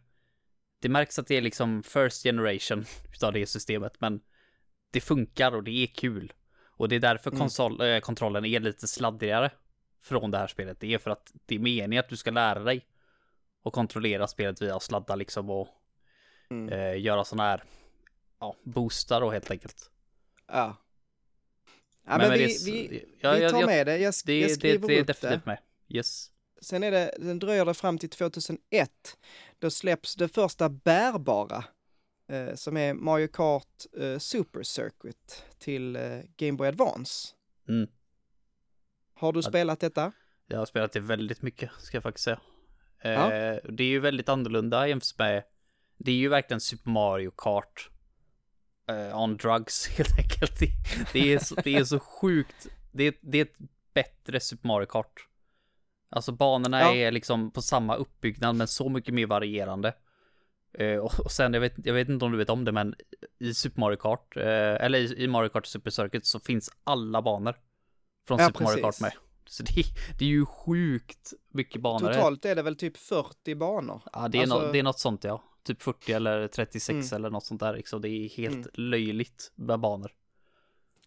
[0.81, 4.21] det märks att det är liksom first generation utav det systemet, men
[4.91, 6.33] det funkar och det är kul.
[6.79, 7.41] Och det är därför Mm.
[7.41, 9.51] konsol, eh, kontrollen är lite sladdigare
[10.03, 10.81] från det här spelet.
[10.81, 12.87] Det är för att det är meningen att du ska lära dig
[13.67, 15.69] och kontrollera spelet via sladda liksom och
[16.51, 16.69] Mm.
[16.73, 17.65] eh, göra sådana här
[18.41, 19.91] ja, boostar då helt enkelt.
[20.47, 20.77] Ja.
[22.09, 23.99] Ja, men, med vi, det- vi, ja, vi jag- tar jag- med det.
[23.99, 25.13] Jag, sk- Det, jag det, skriver det är upp det.
[25.13, 25.59] definitivt med.
[25.89, 26.31] Yes.
[26.61, 29.17] Sen är det, den dröjer det fram till 2001.
[29.59, 31.65] Då släpps det första bärbara,
[32.29, 37.29] eh, som är Mario Kart eh, Super Circuit till eh, Game Boy Advance.
[37.69, 37.91] Mm.
[39.15, 39.43] Har du Ja.
[39.43, 40.13] spelat detta?
[40.47, 42.41] Jag har spelat det väldigt mycket, ska jag faktiskt säga.
[43.01, 43.29] Eh, Ja.
[43.65, 45.43] Det är ju väldigt annorlunda jämfört med...
[45.99, 47.91] Det är ju verkligen Super Mario Kart
[48.89, 50.59] eh, on drugs, helt enkelt.
[50.61, 50.69] Det,
[51.13, 52.67] det, är, så, det är så sjukt.
[52.93, 53.57] Det är, det är ett
[53.95, 55.13] bättre Super Mario Kart.
[56.09, 56.95] Alltså banorna Ja.
[56.95, 59.95] är liksom på samma uppbyggnad, men så mycket mer varierande.
[60.79, 62.95] Eh, och, sen, jag vet, jag vet inte om du vet om det, men
[63.39, 64.45] i Super Mario Kart, eh,
[64.85, 67.55] eller i, i Mario Kart Super Circuit så finns alla banor
[68.27, 69.03] från Ja, Super Mario Kart precis.
[69.03, 69.13] med.
[69.47, 69.83] Så det,
[70.19, 72.13] det är ju sjukt mycket banor.
[72.13, 74.03] Totalt är det väl typ 40 banor.
[74.13, 75.43] Ja, det är, Alltså- nå- det är något sånt ja.
[75.65, 77.17] Typ 40 eller 36 Mm.
[77.17, 78.01] eller något sånt där liksom.
[78.01, 78.69] Det är helt Mm.
[78.75, 80.11] löjligt med banor.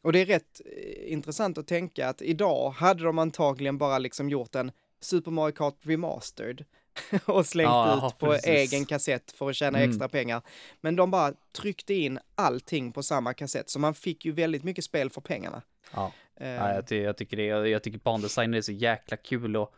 [0.02, 4.30] Och det är rätt eh, intressant att tänka att idag hade de antagligen bara liksom
[4.30, 6.66] gjort en Super Mario Kart Remastered
[7.26, 8.48] och slängt Ja, ut på precis.
[8.48, 9.90] egen kassett för att tjäna Mm.
[9.90, 10.42] extra pengar.
[10.82, 14.84] Men de bara tryckte in allting på samma kassett, så man fick ju väldigt mycket
[14.84, 15.62] spel för pengarna.
[15.94, 17.46] Ja, Eh, ja jag, ty- jag tycker det.
[17.46, 19.74] Jag, jag tycker bandesign är så jäkla kul och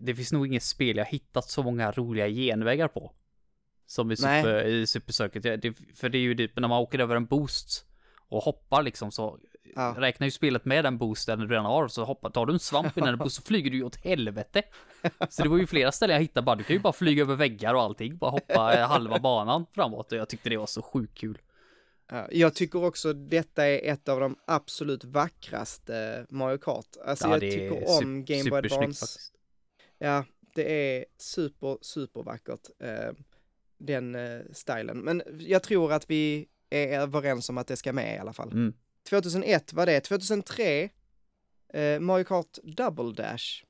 [0.00, 3.12] det finns nog inget spel jag hittat så många roliga genvägar på.
[3.86, 4.86] Som i Nej.
[4.86, 5.56] Super, i.
[5.56, 7.86] Det, för det är ju typ när man åker över en boost
[8.28, 9.38] och hoppar liksom så
[9.74, 9.94] ja.
[9.98, 12.98] räknar ju spelet med den boosten du redan har så hoppar, tar du en svamp
[12.98, 14.62] innan en boost så flyger du ju åt helvete.
[15.28, 17.36] Så det var ju flera ställen jag hittade bara, du kan ju bara flyga över
[17.36, 20.82] väggar och allting, bara hoppa eh, halva banan framåt och jag tyckte det var så
[20.82, 21.38] sjukt kul.
[22.08, 26.86] Ja, jag tycker också detta är ett av de absolut vackraste Mario Kart.
[27.04, 29.06] Alltså jag det är tycker om Game Boy Advance.
[29.06, 29.32] faktiskt.
[29.98, 32.68] Ja, det är super, super vackert.
[32.78, 33.12] Eh,
[33.78, 34.98] den eh, stilen.
[34.98, 38.52] Men jag tror att vi är överens om att det ska med i alla fall.
[38.52, 38.74] Mm.
[39.10, 40.00] 2001 var det.
[40.00, 40.90] 2003,
[41.68, 43.64] eh, Mario Kart Double Dash.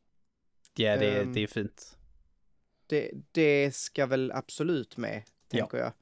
[0.75, 1.99] Ja, det, Ehm, det är fint.
[2.87, 5.59] Det, det ska väl absolut med, Ja.
[5.61, 5.93] tänker jag.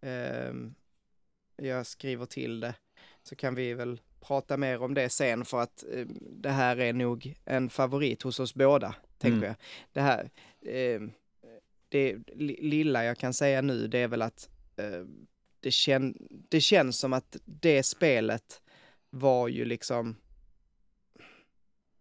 [0.00, 0.74] Ehm,
[1.56, 2.74] jag skriver till det,
[3.22, 6.92] så kan vi väl prata mer om det sen för att eh, det här är
[6.92, 9.46] nog en favorit hos oss båda, tänker Mm.
[9.48, 9.54] jag.
[9.92, 10.30] Det här,
[10.62, 11.10] ehm,
[11.88, 15.04] det li- lilla jag kan säga nu, det är väl att eh,
[15.60, 16.14] det, kän,
[16.48, 18.62] det känns som att det spelet
[19.10, 20.16] var ju liksom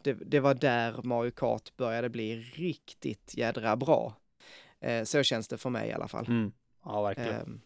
[0.04, 4.14] det, det var där Mario Kart började bli riktigt jädra bra.
[4.80, 6.26] Eh, så känns det för mig i alla fall.
[6.28, 6.52] Mm.
[6.84, 7.36] Ja, verkligen.
[7.42, 7.62] Ehm,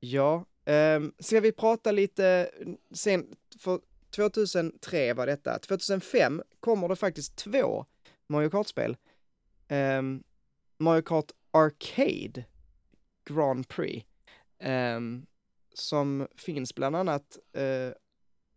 [0.00, 2.50] ja, um, ska vi prata lite
[2.90, 5.58] sen, för 2003 var detta.
[5.58, 7.86] 2005 kommer det faktiskt två
[8.26, 8.96] Mario Kart-spel.
[9.68, 10.22] Ehm,
[10.78, 12.44] Mario Kart Arcade
[13.24, 14.06] Grand Prix.
[14.58, 15.26] ehm,
[15.74, 17.92] som finns bland annat, eh,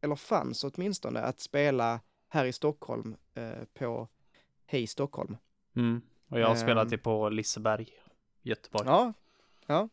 [0.02, 4.08] eller fanns åtminstone, att spela här i Stockholm eh, på
[4.65, 5.38] Hej Stockholm.
[5.76, 6.02] Mm.
[6.30, 7.89] Och jag har spelat det på Liseberg,
[8.41, 8.88] Göteborg.
[8.88, 9.13] Ja,
[9.65, 9.89] ja.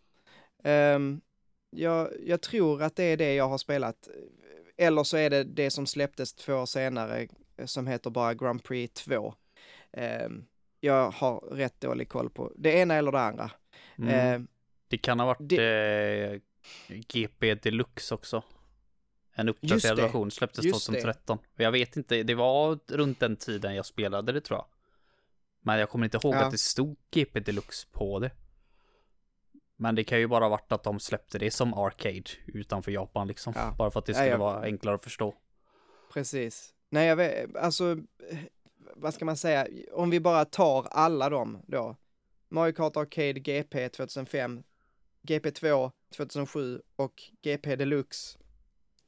[0.64, 1.20] Ehm,
[1.76, 4.08] jag, jag tror att det är det jag har spelat.
[4.76, 8.64] Eller så är det det som släpptes två år senare eh, som heter bara Grand
[8.64, 9.34] Prix 2.
[9.92, 10.44] Ehm,
[10.80, 13.50] jag har rätt dålig koll på det ena eller det andra.
[13.98, 14.08] Mm.
[14.14, 14.46] Ehm,
[14.88, 16.40] det kan ha varit eh,
[17.08, 18.42] GP Deluxe också.
[19.34, 20.02] En uppdaterad det.
[20.02, 20.92] version släpptes Just det.
[20.92, 21.38] 2013.
[21.54, 24.66] Och jag vet inte, det var runt den tiden jag spelade det tror jag.
[25.60, 26.44] Men jag kommer inte ihåg Ja.
[26.44, 28.30] att det stod GP Deluxe på det.
[29.82, 33.52] Men det kan ju bara varit att de släppte det som arcade utanför Japan liksom.
[33.56, 33.74] Ja.
[33.78, 35.34] Bara för att det Ja, skulle jag- vara enklare att förstå.
[36.12, 36.74] Precis.
[36.90, 37.96] Nej, jag vet, alltså,
[38.96, 41.96] vad ska man säga, om vi bara tar alla dem då.
[42.48, 44.62] Mario Kart Arcade GP 2005,
[45.22, 48.38] GP2 2007 och GP Deluxe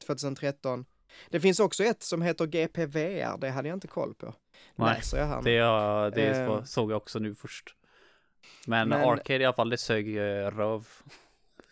[0.07, 0.85] 2013.
[1.29, 4.33] Det finns också ett som heter GP VR, det hade jag inte koll på.
[4.75, 5.41] Nej, jag här.
[5.41, 6.65] Det, ja, det Ehm.
[6.65, 7.75] såg jag också nu först.
[8.67, 10.87] Men, Men- arcade i alla fall, det sög eh, röv.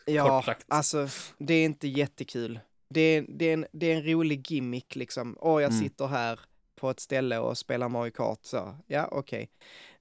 [0.05, 1.07] Ja, alltså,
[1.38, 2.59] det är inte jättekul.
[2.89, 5.38] det är, det, är en, det är en rolig gimmick liksom.
[5.41, 5.83] Åh, jag Mm.
[5.83, 6.39] sitter här
[6.75, 9.49] på ett ställe och spelar Mario Kart, så ja, okej.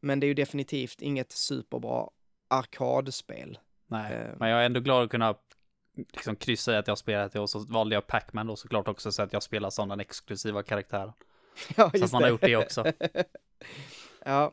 [0.00, 2.08] Men det är ju definitivt inget superbra
[2.48, 3.58] arkadspel.
[3.86, 4.26] Nej, Eh.
[4.38, 5.34] men jag är ändå glad att kunna
[6.12, 9.12] liksom kryssa i att jag spelat det och så valde jag Pac-Man då såklart också
[9.12, 11.12] så att jag spelar den exklusiva karaktären.
[11.76, 12.84] Ja, Så att man har gjort det också.
[14.24, 14.52] ja,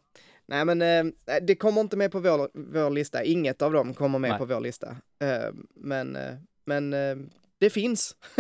[0.49, 3.23] nej men eh, det kommer inte med på vår, vår lista.
[3.23, 4.39] Inget av dem kommer med Nej.
[4.39, 4.88] på vår lista.
[5.19, 6.35] Eh, men eh,
[6.65, 7.15] men eh,
[7.57, 8.15] det finns.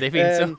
[0.00, 0.42] Det finns ju.
[0.44, 0.56] Ehm,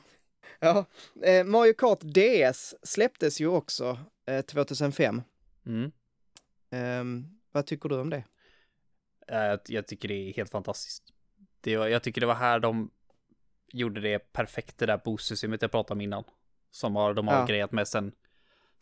[0.60, 0.84] ja.
[1.22, 5.22] Eh, Mario Kart DS släpptes ju också eh, 2005.
[5.66, 5.92] Mm.
[6.70, 8.24] Ehm, vad tycker du om det?
[9.28, 11.02] Eh, Jag, jag tycker det är helt fantastiskt.
[11.60, 12.90] Det var, jag tycker det var här de
[13.72, 16.24] gjorde det perfekt, det där boost-systemet jag pratade om innan.
[16.70, 17.46] Som har, de har Ja.
[17.46, 18.12] grejat med sen,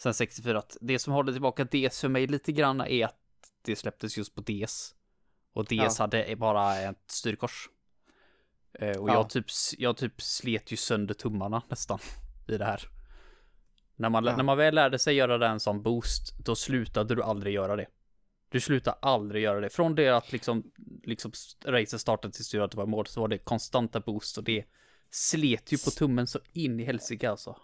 [0.02, 0.58] sen 64.
[0.58, 3.18] Att det som håller tillbaka DS för mig lite grann är att
[3.62, 4.94] det släpptes just på DS.
[5.52, 5.90] Och DS Ja.
[5.98, 7.68] hade bara ett styrkors.
[8.78, 9.14] Eh, och Ja.
[9.14, 9.46] jag, typ,
[9.78, 11.98] jag typ slet ju sönder tummarna nästan
[12.48, 12.82] i det här.
[13.96, 14.36] När man, Ja.
[14.36, 17.86] när man väl lärde sig göra den som boost, då slutade du aldrig göra det.
[18.48, 19.70] Du slutar aldrig göra det.
[19.70, 20.72] Från det att liksom,
[21.04, 21.32] liksom
[21.64, 24.64] racet startade till styr att det var mål så var det konstanta boost och det
[25.10, 27.56] slet ju på tummen så in i helsike alltså.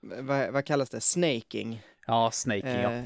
[0.00, 1.00] Vad, vad kallas det?
[1.00, 1.82] Snaking.
[2.06, 2.92] Ja, snaking ja.
[2.92, 3.04] Eh,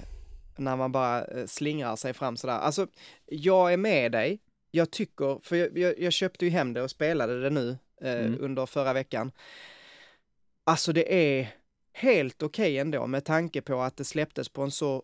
[0.56, 2.58] när man bara eh, slingrar sig fram sådär.
[2.58, 2.86] Alltså,
[3.26, 4.40] jag är med dig.
[4.70, 8.12] Jag tycker, för jag, jag, jag köpte ju hem det och spelade det nu eh,
[8.26, 8.36] Mm.
[8.40, 9.32] under förra veckan.
[10.64, 11.48] Alltså det är
[11.92, 15.02] helt okej ändå med tanke på att det släpptes på en så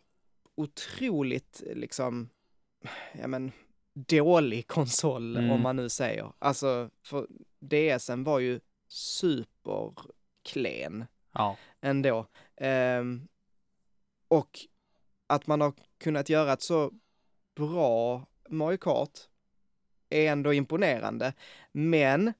[0.54, 2.28] otroligt liksom,
[3.20, 3.52] ja men,
[3.94, 5.50] dålig konsol Mm.
[5.50, 6.32] om man nu säger.
[6.38, 7.26] Alltså, för
[7.60, 11.04] DSen var ju superklen
[11.38, 12.26] Ja, ändå.
[12.56, 13.28] Ehm,
[14.28, 14.58] och
[15.26, 16.90] att man har kunnat göra ett så
[17.56, 19.18] bra Mario Kart
[20.10, 21.32] är ändå imponerande.
[21.72, 22.32] Men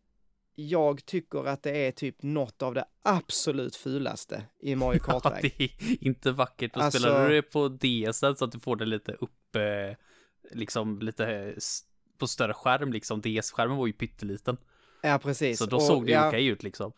[0.55, 5.43] jag tycker att det är typ något av det absolut fulaste i Mario ja Kart-väg.
[5.59, 6.77] det är inte vackert.
[6.77, 9.97] Och Alltså- spelar du det på DS så att du får det lite upp, eh,
[10.53, 11.53] liksom lite eh,
[12.19, 13.21] på större skärm liksom.
[13.21, 14.57] DS-skärmen var ju pytteliten.
[15.03, 15.59] Ja, precis.
[15.59, 16.93] Så då Och, såg det ju ja, okej ut liksom.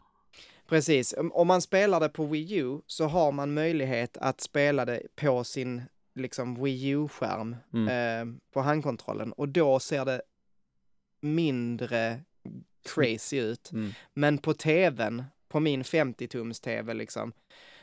[0.70, 1.14] Precis.
[1.35, 5.44] Om- man spelar det på Wii U så har man möjlighet att spela det på
[5.44, 5.83] sin
[6.14, 7.88] liksom Wii U-skärm Mm.
[7.88, 10.22] eh, på handkontrollen och då ser det
[11.20, 12.20] mindre
[12.94, 13.72] crazy ut.
[13.72, 13.92] Mm.
[14.14, 17.33] Men på tvn, på min 50-tums tv liksom,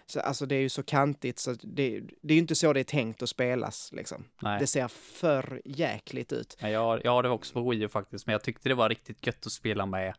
[0.05, 2.79] så alltså det är ju så kantigt så det, det är ju inte så det
[2.79, 4.25] är tänkt att spelas liksom.
[4.41, 4.59] Nej.
[4.59, 6.57] Det ser för jäkligt ut.
[6.61, 8.89] Ja, jag, jag har det också på Wii U faktiskt, men jag tyckte det var
[8.89, 10.13] riktigt gött att spela med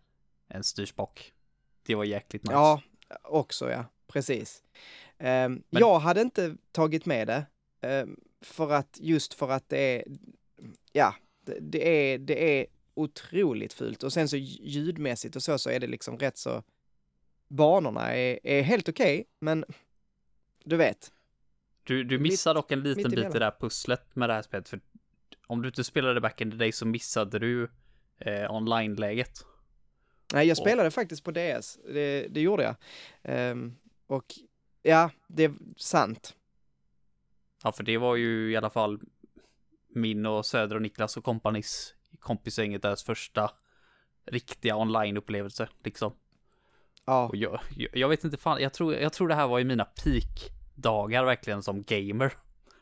[0.49, 1.33] en styrspak.
[1.89, 2.53] Det var jäkligt nice.
[2.55, 2.83] Ja,
[3.23, 4.63] också ja, precis.
[5.19, 7.47] Ehm, Men- Jag hade inte tagit med det,
[7.81, 10.05] ehm, för att, just för att det är,
[10.93, 14.03] ja, det, det är, det är otroligt fult.
[14.03, 16.63] Och sen så ljudmässigt och så, så är det liksom rätt så,
[17.49, 19.65] banorna är, är helt okej, men
[20.65, 21.13] du vet.
[21.85, 24.43] Du, du Mitt- missar dock en liten bit i det här pusslet med det här
[24.43, 24.81] spelet, för
[25.47, 27.71] om du inte spelade back in the day så missade du
[28.19, 29.45] eh, online-läget.
[30.33, 32.75] Nej, jag Och- spelade faktiskt på DS, det, det gjorde jag.
[33.23, 34.25] Ehm, och
[34.83, 36.35] ja, det är sant.
[37.65, 39.01] Ja, för det var ju i alla fall
[39.95, 43.51] min och Söder och Niklas och kompanis kompisgänget deras första
[44.27, 46.13] riktiga online-upplevelse liksom.
[47.05, 49.61] Ja, Och jag, jag, jag vet inte fan, jag tror, jag tror det här var
[49.61, 52.33] i mina peak-dagar verkligen som gamer.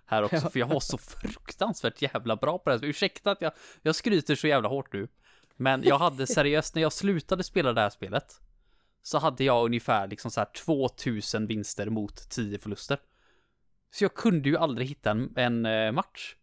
[0.06, 0.50] Här också, Ja.
[0.50, 2.84] för jag var så fruktansvärt jävla bra på det här.
[2.84, 5.08] Ursäkta att jag, jag skryter så jävla hårt nu.
[5.56, 8.40] Men jag hade seriöst, när jag slutade spela det här spelet,
[9.02, 12.98] så hade jag ungefär liksom så här 2000 vinster mot 10 förluster.
[13.90, 16.34] Så jag kunde ju aldrig hitta en, en eh, match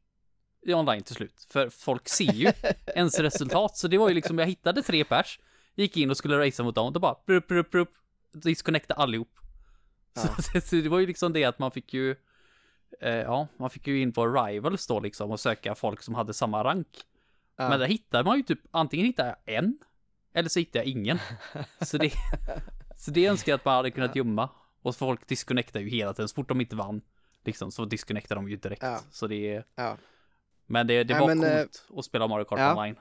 [0.66, 1.48] i online till slut.
[1.50, 2.52] För folk ser ju
[2.96, 3.78] ens resultat.
[3.78, 5.40] Så det var ju liksom, jag hittade tre pers,
[5.76, 7.90] gick in och skulle racea mot dem, och då bara brup, brup, brup,
[8.34, 9.40] disconnecta allihop.
[10.16, 10.62] Så, Ja.
[10.62, 12.16] så det var ju liksom det att man fick ju,
[13.02, 16.34] eh, ja, man fick ju in på Rivals då liksom och söka folk som hade
[16.34, 16.88] samma rank.
[17.56, 17.70] Ja.
[17.70, 19.78] Men där hittade man ju typ, antingen hittade jag en,
[20.34, 21.20] eller så hittade jag ingen.
[21.82, 22.12] Så det,
[22.98, 24.50] så det önskar jag att man hade kunnat gömma.
[24.82, 27.02] Och folk disconnectar ju hela tiden, så fort de inte vann,
[27.46, 28.84] liksom, så disconnectar de ju direkt.
[28.84, 29.00] Ja.
[29.12, 29.98] Så det är, ja.
[30.66, 32.72] men det, det var men, coolt att spela Mario Kart ja.
[32.72, 32.96] online.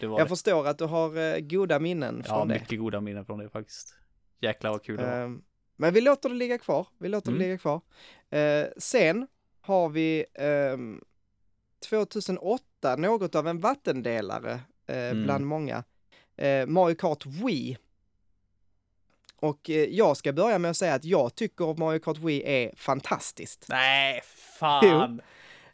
[0.00, 0.28] Jag det.
[0.28, 2.54] förstår att du har eh, goda minnen Ja, från det.
[2.54, 3.94] mycket goda minnen från det faktiskt.
[4.40, 5.22] Jäklar vad kul det var.
[5.24, 5.42] Ehm,
[5.76, 6.86] men vi låter det ligga kvar.
[6.98, 7.38] Vi låter Mm.
[7.38, 7.80] det ligga kvar.
[8.30, 9.26] Eh, sen
[9.60, 11.00] har vi ehm,
[11.82, 15.24] 2008, något av en vattendelare eh, Mm.
[15.24, 15.84] bland många.
[16.36, 17.78] Eh, Mario Kart Wii.
[19.36, 22.72] Och eh, jag ska börja med att säga att jag tycker Mario Kart Wii är
[22.76, 23.66] fantastiskt.
[23.68, 24.20] Nej,
[24.60, 25.20] fan!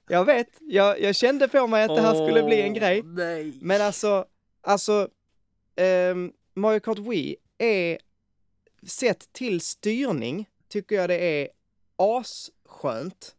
[0.08, 3.02] Jag vet, jag, jag kände på mig att det här skulle bli en grej.
[3.04, 3.58] Nej.
[3.60, 4.26] Men alltså,
[4.60, 5.08] alltså,
[5.76, 7.98] ehm, Mario Kart Wii är,
[8.86, 11.48] sett till styrning, tycker jag det är
[11.96, 13.34] asskönt.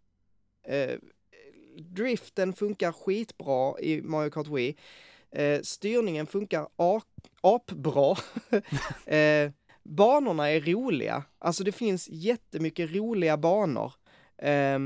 [1.80, 4.76] Driften funkar skitbra i Mario Kart Wii.
[5.32, 6.68] Eh, styrningen funkar
[7.42, 8.16] apbra.
[9.16, 9.52] eh,
[9.84, 11.24] banorna är roliga.
[11.40, 13.94] Alltså det finns jättemycket roliga banor.
[14.38, 14.80] Eh,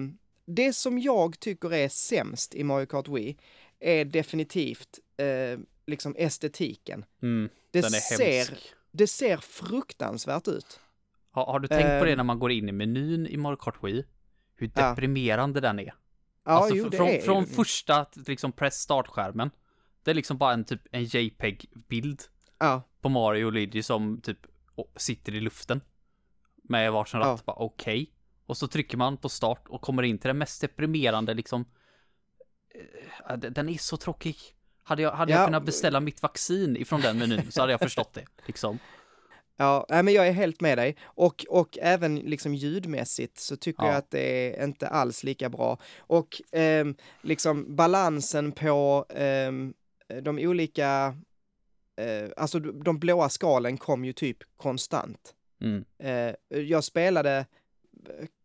[0.45, 3.37] det som jag tycker är sämst i Mario Kart Wii
[3.79, 7.05] är definitivt eh, liksom estetiken.
[7.21, 8.73] Mm, det, den är ser, hemsk.
[8.91, 10.79] det ser fruktansvärt ut.
[11.31, 12.17] Har, har du tänkt på det Ehm.
[12.17, 14.03] när man går in i menyn i Mario Kart Wii?
[14.55, 14.89] Hur Ja.
[14.89, 15.93] deprimerande den är.
[16.45, 19.49] Ja, alltså jo, det från, är från första liksom press start-skärmen.
[20.03, 22.21] Det är liksom bara en typ en JPEG-bild
[22.59, 24.39] Ja, på Mario och Luigi som typ
[24.95, 25.81] sitter i luften.
[26.63, 27.25] Med varsin Ja.
[27.25, 28.13] ratt, bara okej.
[28.45, 31.65] Och så trycker man på start och kommer in till den mest deprimerande liksom.
[33.29, 34.35] eh, Den är så tråkig.
[34.83, 37.79] Hade jag, hade Ja, jag kunnat beställa mitt vaccin ifrån den menyn så hade jag
[37.79, 38.25] förstått det.
[38.45, 38.79] Liksom.
[39.57, 40.95] Ja, nej, men jag är helt med dig.
[41.03, 43.87] Och, och även liksom ljudmässigt så tycker Ja.
[43.89, 45.77] jag att det är inte alls lika bra.
[45.99, 49.73] Och ehm, liksom balansen på ehm,
[50.21, 51.15] de olika,
[51.97, 55.33] eh, alltså de de blåa skalen kom ju typ konstant.
[55.61, 55.85] Mm.
[55.99, 57.45] Eh, jag spelade,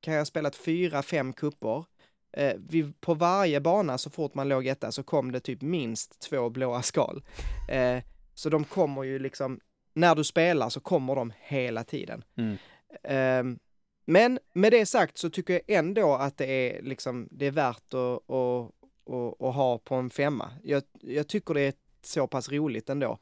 [0.01, 1.85] kan jag ha spelat fyra, fem kupper.
[2.33, 6.21] Eh, vi, på varje bana så fort man låg etta så kom det typ minst
[6.21, 7.23] två blåa skal.
[7.69, 8.03] Eh,
[8.35, 9.61] så de kommer ju liksom,
[9.99, 12.25] när du spelar så kommer de hela tiden.
[12.37, 12.57] Mm.
[13.03, 13.59] Eh,
[14.05, 17.95] men med det sagt så tycker jag ändå att det är liksom, det är värt
[17.95, 18.71] att, att,
[19.15, 20.51] att, att ha på en femma.
[20.63, 23.19] Jag, jag tycker det är så pass roligt ändå.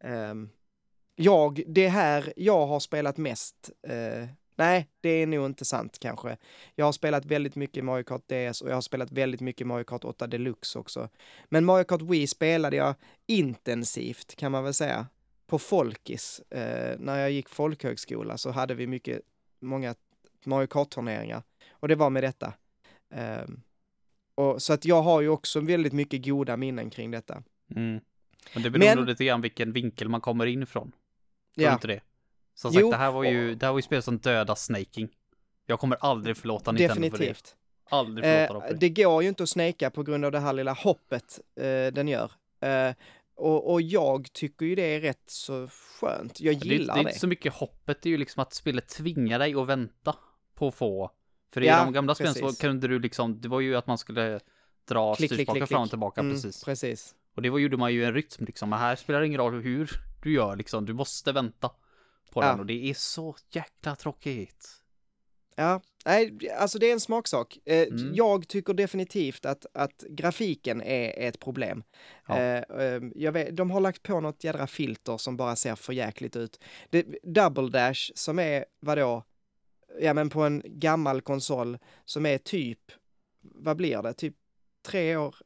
[0.00, 0.34] Eh,
[1.16, 6.36] jag, det här jag har spelat mest, eh, nej, det är nog inte sant kanske.
[6.74, 9.84] Jag har spelat väldigt mycket Mario Kart DS och jag har spelat väldigt mycket Mario
[9.84, 11.08] Kart 8 Deluxe också.
[11.48, 12.94] Men Mario Kart Wii spelade jag
[13.26, 15.06] intensivt kan man väl säga.
[15.48, 19.20] På Folkis, eh, när jag gick folkhögskola så hade vi mycket,
[19.60, 19.94] många
[20.44, 21.42] Mario Kart-turneringar.
[21.70, 22.52] Och det var med detta.
[23.10, 23.60] Ehm,
[24.34, 27.42] och, så att jag har ju också väldigt mycket goda minnen kring detta.
[27.76, 28.00] Mm.
[28.54, 30.92] Men det beror Men- lite grann vilken vinkel man kommer in ifrån.
[31.54, 31.72] Tror Ja.
[31.72, 32.00] inte det?
[32.54, 35.08] Som sagt, Jo, det här var ju, det här var ju spel som döda snaking.
[35.66, 37.08] Jag kommer aldrig förlåta Nintendo för det.
[37.10, 37.56] Definitivt.
[37.90, 38.80] Aldrig förlåta dem Eh, för det.
[38.88, 42.08] det går ju inte att snaka på grund av det här lilla hoppet eh, den
[42.08, 42.32] gör.
[42.60, 42.94] Eh,
[43.38, 46.40] och, och jag tycker ju det är rätt så skönt.
[46.40, 47.10] Jag gillar det är det.
[47.10, 50.16] inte så mycket hoppet, det är ju liksom att spelet tvingar dig att vänta
[50.54, 51.10] på att få.
[51.52, 53.98] För i Ja, de gamla spelen så kunde du liksom, det var ju att man
[53.98, 54.40] skulle
[54.88, 56.64] dra styrspaken fram och tillbaka Mm, precis.
[56.64, 57.14] precis.
[57.34, 59.40] Och det var, gjorde man ju i en rytm liksom, men här spelar det ingen
[59.40, 59.90] roll hur
[60.22, 61.68] du gör liksom, du måste vänta
[62.32, 62.46] på Ja.
[62.50, 64.68] den och det är så jäkla tråkigt.
[65.56, 67.58] Ja, nej, alltså det är en smaksak.
[67.64, 68.14] Eh, Mm.
[68.14, 71.82] Jag tycker definitivt att, att grafiken är ett problem.
[72.28, 72.38] Ja.
[72.38, 75.92] Eh, eh, jag vet, de har lagt på något jädra filter som bara ser för
[75.92, 76.60] jäkligt ut.
[76.90, 79.24] Det, Double Dash som är, vadå,
[80.00, 82.80] ja men på en gammal konsol som är typ,
[83.40, 84.34] vad blir det, typ
[84.86, 85.36] tre år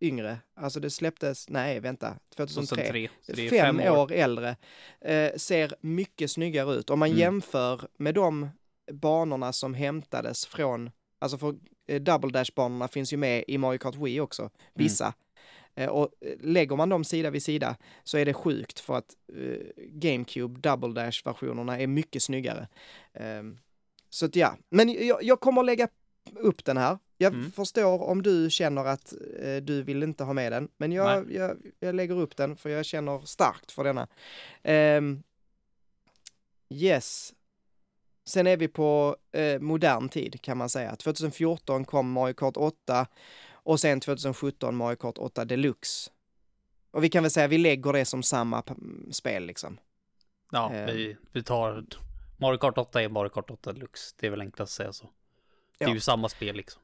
[0.00, 0.38] yngre.
[0.56, 3.08] Alltså det släpptes, nej vänta, 2003 2003.
[3.20, 4.12] Så det är fem, år.
[4.12, 4.56] äldre,
[5.00, 6.90] eh, ser mycket snyggare ut.
[6.90, 7.20] Om man Mm.
[7.20, 8.48] jämför med de
[8.92, 11.54] banorna som hämtades från, alltså för
[11.86, 15.14] eh, Double Dash-banorna finns ju med i Mario Kart Wii också, vissa.
[15.74, 19.16] Eh, och eh, lägger man dem sida vid sida så är det sjukt för att
[19.36, 22.68] eh, GameCube Double Dash-versionerna är mycket snyggare.
[23.14, 23.58] Ehm,
[24.10, 25.88] så att ja, men jag, jag kommer att lägga
[26.36, 26.98] upp den här.
[27.20, 27.52] Jag Mm.
[27.52, 31.56] förstår om du känner att eh, du vill inte ha med den, men jag, jag,
[31.80, 34.08] jag lägger upp den för jag känner starkt för denna.
[34.62, 35.22] Ehm,
[36.68, 37.34] yes.
[38.28, 40.96] Sen är vi på eh, modern tid kan man säga.
[40.96, 43.06] 2014 kom Mario Kart 8
[43.52, 46.10] och sen 2017 Mario Kart 8 Deluxe.
[46.90, 48.62] Och vi kan väl säga vi lägger det som samma
[49.10, 49.78] spel liksom.
[50.52, 50.86] Ja, Eh.
[50.86, 51.84] vi, vi tar
[52.40, 54.14] Mario Kart 8 är Mario Kart 8 Deluxe.
[54.20, 55.10] Det är väl enklast att säga så.
[55.78, 55.94] Det är Ja.
[55.94, 56.82] ju samma spel liksom.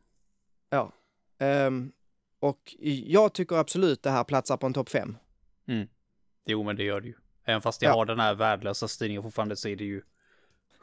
[0.71, 0.93] Ja.
[1.39, 1.93] Ehm,
[2.41, 2.75] och
[3.07, 5.17] jag tycker absolut det här platsar på en topp 5.
[6.47, 7.15] Jo, men det gör det ju.
[7.45, 7.93] Även fast det Ja.
[7.93, 10.03] har den här värdelösa styrningen fortfarande så är det ju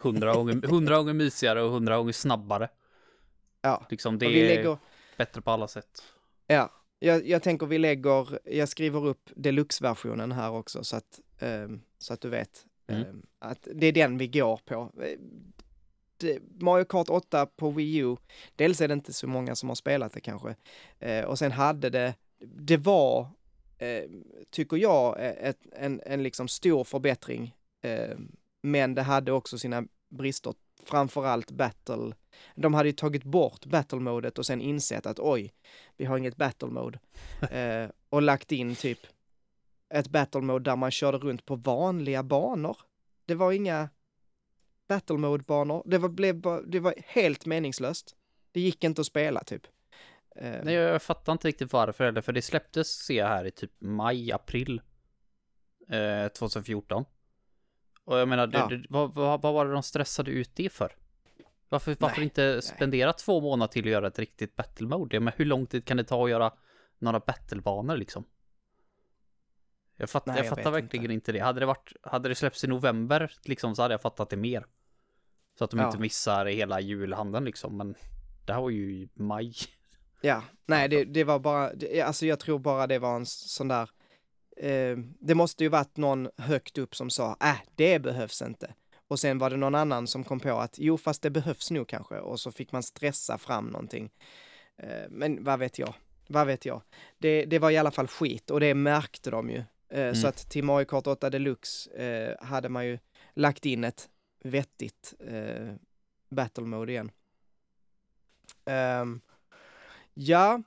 [0.01, 2.69] hundra gånger, hundra gånger mysigare och hundra gånger snabbare.
[3.61, 3.85] Ja.
[3.89, 4.77] Liksom det är lägger,
[5.17, 6.03] bättre på alla sätt.
[6.47, 11.81] ja, jag, jag tänker vi lägger, jag skriver upp deluxe-versionen här också så att, ehm,
[11.97, 13.01] så att du vet Mm.
[13.01, 14.91] ehm, att det är den vi går på.
[16.17, 18.15] Det- Mario Kart 8 på Wii U,
[18.55, 20.55] dels är det inte så många som har spelat det kanske,
[20.99, 23.27] eh, och sen hade det, det var,
[23.77, 24.03] eh,
[24.49, 28.17] tycker jag, ett, en, en liksom stor förbättring, eh,
[28.61, 30.53] men det hade också sina brister,
[30.83, 32.13] framförallt battle.
[32.55, 35.53] De hade ju tagit bort battle-modet och sen insett att oj,
[35.97, 36.99] vi har inget battle-mode.
[37.51, 38.99] eh, och lagt in typ
[39.93, 42.77] ett battle mode där man körde runt på vanliga banor.
[43.25, 43.89] Det var inga
[44.87, 45.83] battle mode-banor.
[45.85, 48.15] Det var, blev, det var helt meningslöst.
[48.51, 49.67] Det gick inte att spela typ.
[50.35, 53.51] Eh, Nej, jag fattar inte riktigt varför heller, för det släpptes ser jag här i
[53.51, 54.81] typ maj, april
[55.89, 57.05] eh, 2014.
[58.05, 58.67] Och jag menar, Ja.
[58.67, 60.95] det, vad, vad, vad var det de stressade ut det för?
[61.69, 65.19] Varför, varför Nej, inte spendera två månader till att göra ett riktigt battle mode?
[65.19, 66.53] Men hur lång tid kan det ta att göra
[66.99, 68.25] några battlebanor liksom?
[69.97, 71.13] Jag, fatt, Nej, jag jag fattar verkligen inte.
[71.13, 71.31] inte.
[71.31, 71.39] det.
[71.39, 74.65] Hade det varit, hade det släppts i november liksom så hade jag fattat det mer.
[75.57, 75.85] Så att de Ja.
[75.87, 77.95] inte missar hela julhandeln liksom, men
[78.45, 79.53] det här var ju i maj.
[80.21, 83.67] Ja, nej det, det var bara, det, alltså jag tror bara det var en sån
[83.67, 83.89] där,
[84.61, 88.73] eh, det måste ju varit någon högt upp som sa, äh, det behövs inte.
[89.07, 91.87] Och sen var det någon annan som kom på att, jo fast det behövs nog
[91.87, 94.11] kanske, och så fick man stressa fram någonting.
[94.77, 95.93] Eh, men vad vet jag,
[96.27, 96.81] vad vet jag.
[97.17, 99.57] Det, det var i alla fall skit, och det märkte de ju.
[99.89, 100.29] Eh, Så Mm.
[100.29, 102.99] att till Mario Kart 8 Deluxe eh, hade man ju
[103.33, 104.09] lagt in ett
[104.43, 105.73] vettigt eh,
[106.29, 107.11] battle mode igen.
[108.65, 109.21] Ehm,
[110.13, 110.61] Ja,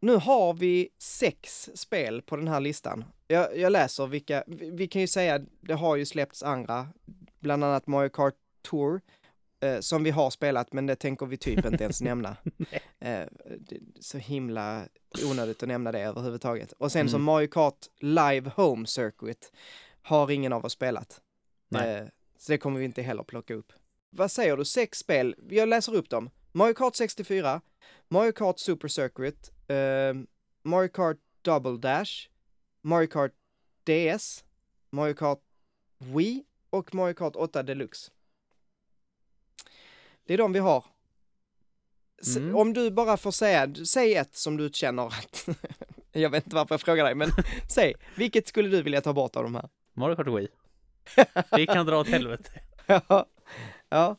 [0.00, 3.04] nu har vi sex spel på den här listan.
[3.28, 6.88] Jag, jag läser vilka, vi, vi kan ju säga, det har ju släppts andra,
[7.40, 9.00] bland annat Mario Kart Tour,
[9.60, 12.36] eh, som vi har spelat, men det tänker vi typ inte ens nämna.
[12.98, 13.26] Eh,
[14.00, 14.88] så himla
[15.30, 16.72] onödigt att nämna det överhuvudtaget.
[16.72, 17.22] Och sen Mm.
[17.24, 19.52] Mario Kart Live Home Circuit
[20.02, 21.20] har ingen av oss spelat.
[21.74, 22.06] Eh,
[22.38, 23.72] så det kommer vi inte heller plocka upp.
[24.10, 26.30] Vad säger du, sex spel, jag läser upp dem.
[26.52, 27.60] Mario Kart 64,
[28.08, 30.14] Mario Kart Super Circuit, eh,
[30.62, 32.28] Mario Kart Double Dash,
[32.82, 33.32] Mario Kart
[33.84, 34.44] DS,
[34.90, 35.38] Mario Kart
[35.98, 38.10] Wii och Mario Kart 8 Deluxe.
[40.26, 40.84] Det är de vi har.
[42.22, 42.56] S- Mm.
[42.56, 45.48] Om du bara får säga, säg ett som du känner att,
[46.12, 47.28] jag vet inte varför jag frågar dig, men
[47.70, 49.68] säg, vilket skulle du vilja ta bort av de här?
[49.92, 50.48] Mario Kart Wii.
[51.50, 52.50] Det kan dra åt helvete.
[52.86, 53.26] Ja,
[53.88, 54.16] ja.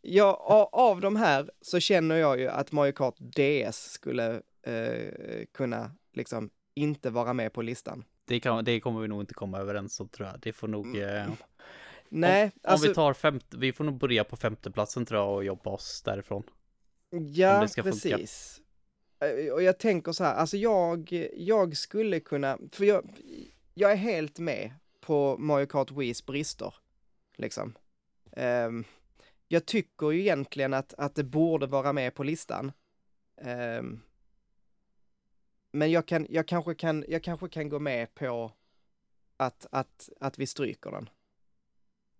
[0.00, 5.90] Ja, av de här så känner jag ju att Mario Kart DS skulle eh, kunna
[6.12, 8.04] liksom inte vara med på listan.
[8.24, 10.40] Det, kan, det kommer vi nog inte komma överens om tror jag.
[10.40, 10.96] Det får nog...
[10.96, 11.26] Eh,
[12.08, 15.34] Nej, om, alltså, om vi tar femte, vi får nog börja på femteplatsen tror jag
[15.34, 16.42] och jobba oss därifrån.
[17.10, 17.94] ja, ska funka.
[17.94, 18.60] precis.
[19.20, 23.10] Eh, Och jag tänker så här, alltså jag, jag skulle kunna, för jag,
[23.74, 26.74] jag är helt med på Mario Kart Wiis brister,
[27.36, 27.74] liksom.
[28.32, 28.84] Ehm,
[29.48, 32.72] jag tycker ju egentligen att, att det borde vara med på listan.
[33.42, 34.00] Ehm,
[35.76, 38.52] men jag kan, jag kanske kan, jag kanske kan gå med på
[39.36, 41.10] att, att, att vi stryker den.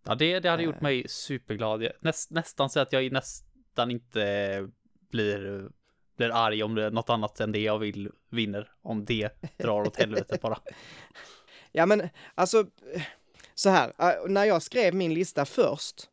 [0.04, 0.82] Ja, det, det hade gjort Eh.
[0.82, 1.88] mig superglad.
[2.00, 4.68] Näst, nästan så att jag nästan inte
[5.10, 5.70] blir,
[6.16, 8.72] blir arg om det är något annat än det jag vill vinner.
[8.82, 10.58] Om det drar åt helvete bara.
[11.72, 12.66] Ja men alltså,
[13.54, 16.10] så här, äh, när jag skrev min lista först,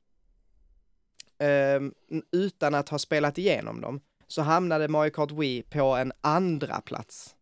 [1.38, 1.94] ehm,
[2.32, 4.02] utan att ha spelat igenom dem,
[4.34, 7.36] så hamnade Mario Kart Wii på en andra plats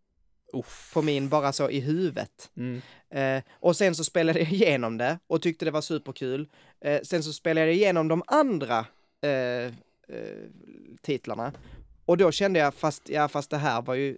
[0.54, 0.92] Uff.
[0.94, 2.52] på min, bara så i huvudet.
[2.58, 2.82] Mm.
[3.10, 6.50] Eh, och sen så spelade jag igenom det och tyckte det var superkul.
[6.82, 8.86] Eh, sen så spelade jag igenom de andra
[9.22, 9.72] eh, eh,
[11.02, 11.54] titlarna.
[12.06, 14.18] Och då kände jag, fast, ja, fast det här var ju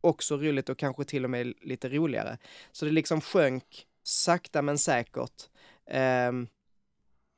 [0.00, 2.38] också roligt och kanske till och med lite roligare.
[2.72, 5.48] Så det liksom sjönk sakta men säkert.
[5.90, 6.48] Ehm,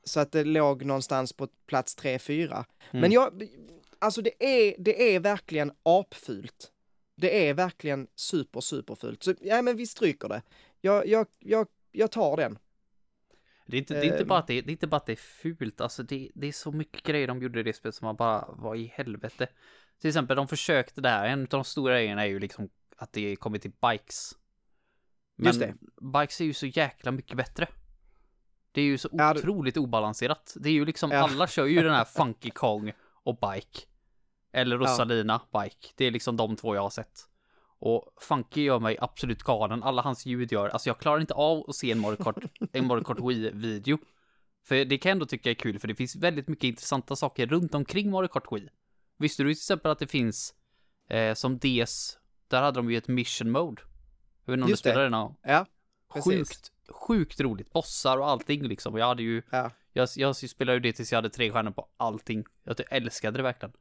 [0.05, 2.53] så att det låg någonstans på plats 3-4.
[2.53, 2.65] Mm.
[2.91, 3.43] Men jag,
[4.01, 6.73] alltså det är, det är verkligen apfult.
[7.17, 9.23] Det är verkligen super, superfult.
[9.23, 10.43] Så ja, men vi stryker det.
[10.81, 12.59] Jag, jag, jag, jag tar den.
[13.67, 14.29] Det är, inte, det, är inte Ehm.
[14.29, 16.53] bara att det, det är inte bara att det är fult, alltså det, det är
[16.53, 19.47] så mycket grejer de gjorde i det spelet som man bara, var i helvete?
[20.01, 23.37] Till exempel, de försökte där, en av de stora grejerna är ju liksom att det
[23.37, 24.33] kommer till bikes.
[25.37, 25.75] Men Just det.
[26.01, 27.67] bikes är ju så jäkla mycket bättre.
[28.73, 30.55] Det är ju så Ja, det- otroligt obalanserat.
[30.61, 31.19] Det är ju liksom, Ja.
[31.19, 33.81] alla kör ju den här Funky Kong och Bike.
[34.53, 35.89] Eller Rosalina Bike.
[35.97, 37.21] Det är liksom de två jag har sett.
[37.79, 39.83] Och Funky gör mig absolut galen.
[39.83, 42.37] Alla hans ljud gör, alltså jag klarar inte av att se en Mario Kart,
[42.73, 43.99] en Mario Kart Wii-video.
[44.65, 47.47] För det kan jag ändå tycka är kul, för det finns väldigt mycket intressanta saker
[47.47, 48.69] runt omkring Mario Kart Wii.
[49.19, 50.55] Visste du till exempel att det finns,
[51.09, 53.83] eh, som DS, där hade de ju ett mission mode.
[54.45, 54.91] Jag vet inte om du Just det.
[54.91, 55.67] spelade det någon Ja,
[56.13, 56.49] precis.
[56.49, 57.73] Sjukt, sjukt roligt.
[57.73, 58.97] Bossar och allting liksom.
[58.97, 59.71] Jag hade ju, Ja.
[59.93, 62.45] jag, jag spelade ju det tills jag hade tre stjärnor på allting.
[62.65, 63.73] Jag älskade det verkligen.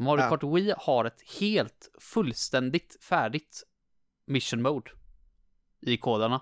[0.00, 0.28] Mario Ja.
[0.28, 3.62] Kart Wii har ett helt fullständigt färdigt
[4.24, 4.90] mission mode
[5.80, 6.40] i koderna.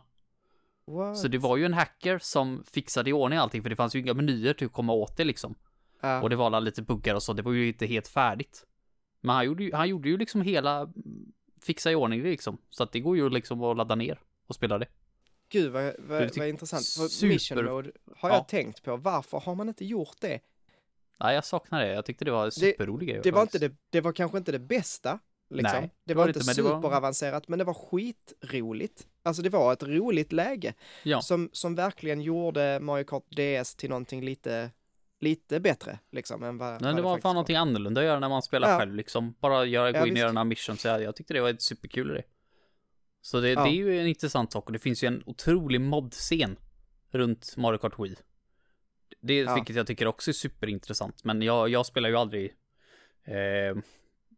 [0.87, 1.19] What?
[1.19, 3.99] Så det var ju en hacker som fixade i ordning allting för det fanns ju
[4.01, 5.55] inga menyer till att komma åt det liksom.
[6.01, 6.23] ja.
[6.23, 8.67] Och det var lite buggar och så, det var ju inte helt färdigt.
[9.21, 10.93] Men han gjorde ju, han gjorde ju liksom hela,
[11.63, 12.59] fixa i ordning det liksom.
[12.71, 14.87] Så att det går ju liksom att ladda ner och spela det.
[15.49, 16.87] Gud vad, vad, vad intressant.
[16.87, 18.37] För super- Mission Mode har Ja.
[18.37, 18.97] jag tänkt på.
[18.97, 20.41] Varför har man inte gjort det?
[21.21, 21.93] Nej, jag saknar det.
[21.93, 23.21] Jag tyckte det var en superrolig grej.
[23.25, 25.19] Det var, inte det, det var kanske inte det bästa.
[25.51, 25.81] Liksom.
[25.81, 29.07] Nej, det var, var inte men det var- superavancerat, men det var skitroligt.
[29.23, 31.21] Alltså det var ett roligt läge Ja.
[31.21, 34.71] som, som verkligen gjorde Mario Kart DS till någonting lite,
[35.21, 35.99] lite bättre.
[36.13, 38.71] Liksom, än vad, Men vad det var fan någonting annorlunda att göra när man spelar
[38.71, 38.79] Ja.
[38.79, 39.35] själv liksom.
[39.41, 40.85] Bara göra, gå Ja, in och göra några missions.
[40.85, 42.23] Jag, jag tyckte det var ett superkul det.
[43.21, 46.57] Så det, det är ju en intressant sak och det finns ju en otrolig mod-scen
[47.11, 48.17] runt Mario Kart Wii.
[49.21, 49.55] Det Ja.
[49.55, 51.25] vilket jag tycker också är superintressant.
[51.25, 52.53] Men jag, jag spelar ju aldrig
[53.25, 53.77] eh,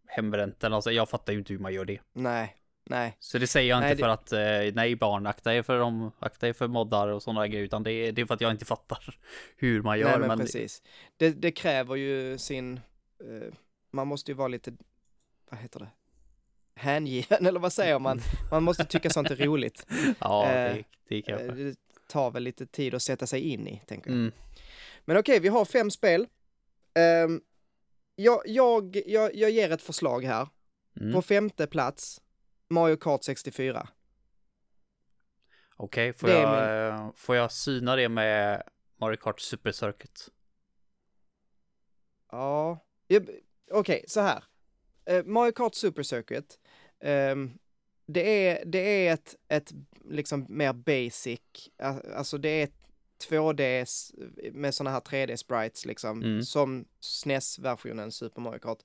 [0.06, 1.98] hembränt alltså, jag fattar ju inte hur man gör det.
[2.12, 3.16] Nej, nej.
[3.18, 4.32] Så det säger jag Nej, inte det- för att,
[4.68, 7.82] eh, nej barn, akta er för dem, akta er för moddar och sådana grejer, utan
[7.82, 9.18] det det är för att jag inte fattar
[9.56, 10.08] hur man gör.
[10.10, 10.82] nej men, men precis.
[11.16, 12.80] Det, det kräver ju sin,
[13.24, 13.54] eh,
[13.90, 14.72] man måste ju vara lite,
[15.50, 15.88] vad heter det?
[16.74, 18.20] Hängiven, eller vad säger man?
[18.50, 19.86] Man måste tycka sånt är roligt.
[20.20, 21.48] ja, eh, det, det kan jag.
[21.48, 21.74] Eh, Det
[22.08, 24.18] tar väl lite tid att sätta sig in i, tänker jag.
[24.18, 24.32] Mm.
[25.04, 26.26] Men okej, vi har fem spel.
[26.94, 27.40] Ehm,
[28.14, 30.48] jag, jag, jag, jag ger ett förslag här.
[31.00, 31.12] Mm.
[31.12, 32.22] På femte plats,
[32.68, 33.88] Mario Kart 64.
[35.76, 38.62] Okej, får, Det är jag, eh, får jag syna det med
[38.96, 40.28] Mario Kart Super Circuit?
[42.30, 42.78] Ja,
[43.70, 44.44] okej, så här.
[45.04, 46.58] Eh, Mario Kart Super Circuit,
[47.00, 47.58] ehm,
[48.06, 49.72] det är, det är ett, ett
[50.04, 51.40] liksom mer basic,
[52.16, 52.79] alltså det är ett
[53.28, 54.12] 2D s-
[54.52, 56.42] med såna här 3D-sprites liksom, Mm.
[56.42, 58.78] som SNES-versionen Super Mario Kart.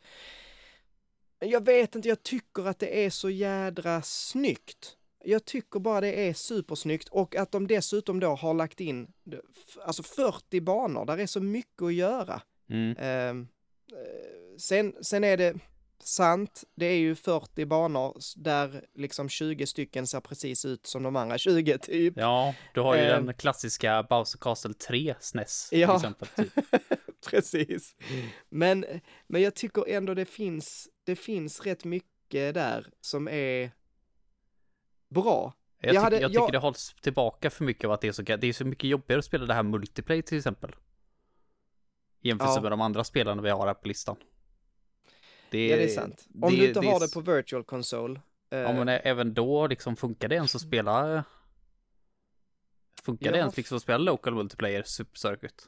[1.40, 4.98] Jag vet inte, jag tycker att det är så jädra snyggt.
[5.24, 9.08] Jag tycker bara det är supersnyggt och att de dessutom då har lagt in
[9.86, 12.42] alltså 40 banor, där är så mycket att göra.
[12.70, 12.96] Mm.
[13.00, 13.48] Ehm,
[13.92, 15.56] eh, sen, sen är det
[16.06, 21.16] sant, det är ju 40 banor där liksom 20 stycken ser precis ut som de
[21.16, 22.14] andra 20 typ.
[22.18, 23.08] Ja, du har ju Eh.
[23.24, 25.96] den klassiska Bowser Castle 3 SNES till Ja.
[25.96, 26.28] exempel.
[26.28, 26.54] Typ.
[27.30, 27.96] precis.
[28.50, 28.86] Men,
[29.28, 33.72] men jag tycker ändå det finns, det finns rätt mycket där som är
[35.10, 35.54] bra.
[35.80, 38.08] Jag, Jag tycker, hade- jag tycker jag- det hålls tillbaka för mycket av att det
[38.08, 40.76] är så, det är så mycket jobbigare att spela det här multiplayer till exempel.
[42.22, 42.62] Jämfört Ja.
[42.62, 44.16] med de andra spelarna vi har här på listan.
[45.50, 46.28] Det, Ja, det är sant.
[46.42, 48.22] Om det- du inte det har är det på virtual console.
[48.52, 51.24] eh, Ja men ä- även då liksom funkar det ens att spela
[53.04, 55.68] Funkar det ens liksom att spela local multiplayer Super Circuit?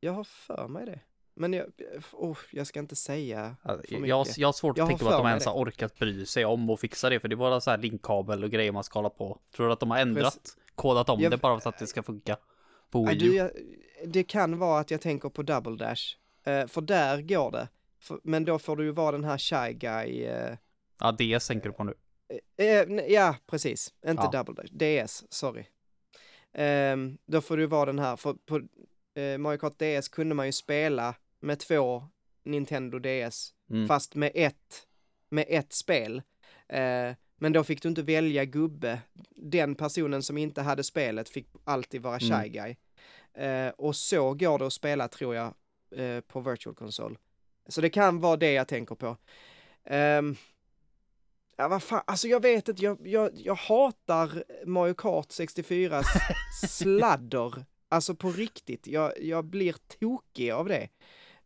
[0.00, 1.00] Jag har för mig det.
[1.34, 1.66] Men jag,
[2.12, 5.18] oh, jag ska inte säga Alltså, jag, jag har svårt Jag att tänka på att
[5.18, 7.78] de ens har orkat bry sig om och fixa det för det var så här
[7.78, 9.40] linkkabel och grejer man ska hålla på.
[9.56, 12.02] Tror du att de har ändrat, kodat om Jag- det bara för att det ska
[12.02, 12.36] funka?
[12.90, 13.18] På Wii U?
[13.18, 13.50] du, jag,
[14.06, 16.02] det kan vara att jag tänker på Double Dash.
[16.44, 17.68] Eh, för där går det.
[18.22, 20.24] Men då får du ju vara den här Shy Guy.
[20.24, 20.56] eh,
[21.00, 21.94] Ja, det tänker du på nu.
[22.56, 23.94] eh, eh, ja, precis.
[24.06, 24.42] Inte Ja.
[24.44, 25.04] Double Dash.
[25.06, 25.64] DS, sorry.
[26.52, 28.16] Ehm, då får du vara den här.
[28.16, 28.60] För på
[29.20, 32.04] eh, Mario Kart DS kunde man ju spela med två
[32.44, 33.54] Nintendo DS.
[33.70, 33.88] Mm.
[33.88, 34.86] Fast med ett,
[35.28, 36.22] med ett spel.
[37.36, 39.00] Men då fick du inte välja gubbe.
[39.36, 42.52] Den personen som inte hade spelet fick alltid vara Shy Mm.
[42.52, 42.76] Guy.
[43.46, 45.54] Eh, och så går det att spela tror jag
[46.26, 47.16] på Virtual Console.
[47.68, 49.16] Så det kan vara det jag tänker på.
[49.84, 50.36] Ehm,
[51.56, 56.04] ja, vad fan, alltså jag vet inte, jag, jag, jag hatar Mario Kart 64s
[56.68, 57.64] sladder.
[57.88, 60.88] Alltså på riktigt, jag, jag blir tokig av det.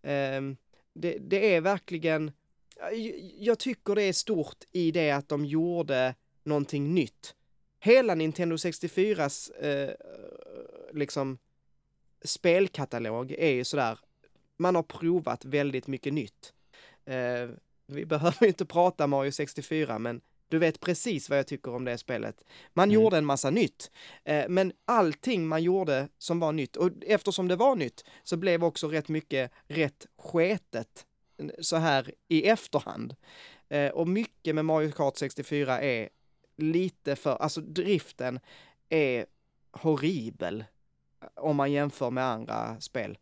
[0.03, 0.57] Ehm,
[0.93, 2.33] det, det är verkligen,
[2.77, 6.15] jag, jag tycker det är stort i det att de gjorde
[6.45, 7.35] någonting nytt.
[7.81, 9.95] Hela Nintendo 64s eh,
[10.93, 11.39] liksom
[12.25, 13.99] spelkatalog är ju sådär,
[14.57, 16.53] man har provat väldigt mycket nytt.
[17.05, 17.49] Eh,
[17.87, 21.99] vi behöver inte prata Mario 64, men du vet precis vad jag tycker om det
[21.99, 22.45] spelet.
[22.75, 22.95] Man Mm.
[23.03, 23.91] gjorde en massa nytt,
[24.25, 28.65] eh, men allting man gjorde som var nytt, och eftersom det var nytt, så blev
[28.65, 31.07] också rätt mycket rätt sketet
[31.61, 33.17] så här i efterhand.
[33.69, 36.09] Eh, och mycket med Mario Kart 64 är
[36.57, 38.41] lite för, alltså driften
[38.89, 39.27] är
[39.73, 40.65] horribel
[41.35, 43.19] om man jämför med andra spel.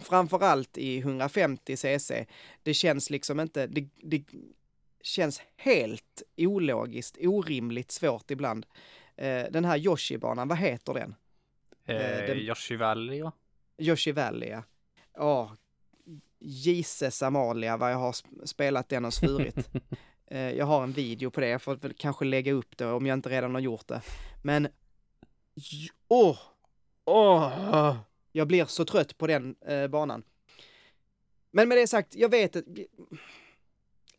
[0.00, 2.26] Framförallt i 150 cc.
[2.62, 4.24] Det känns liksom inte, det, det
[5.02, 8.66] känns helt ologiskt, orimligt svårt ibland.
[9.16, 11.14] Eh, den här Yoshi-banan, vad heter den?
[11.84, 11.96] Eh,
[12.26, 13.32] den- Yoshi Valley va?
[13.78, 14.62] Yoshi Valley, ja.
[15.18, 15.52] Åh,
[16.40, 19.68] Jesus Amalia vad jag har sp- spelat den och svurit.
[20.30, 23.06] Eh, jag har en video på det, jag får väl kanske lägga upp det om
[23.06, 24.02] jag inte redan har gjort det.
[24.42, 24.68] Men,
[26.08, 26.38] åh,
[27.04, 27.96] åh,
[28.32, 30.22] jag blir så trött på den eh, banan.
[31.50, 32.64] Men med det sagt, jag vet att,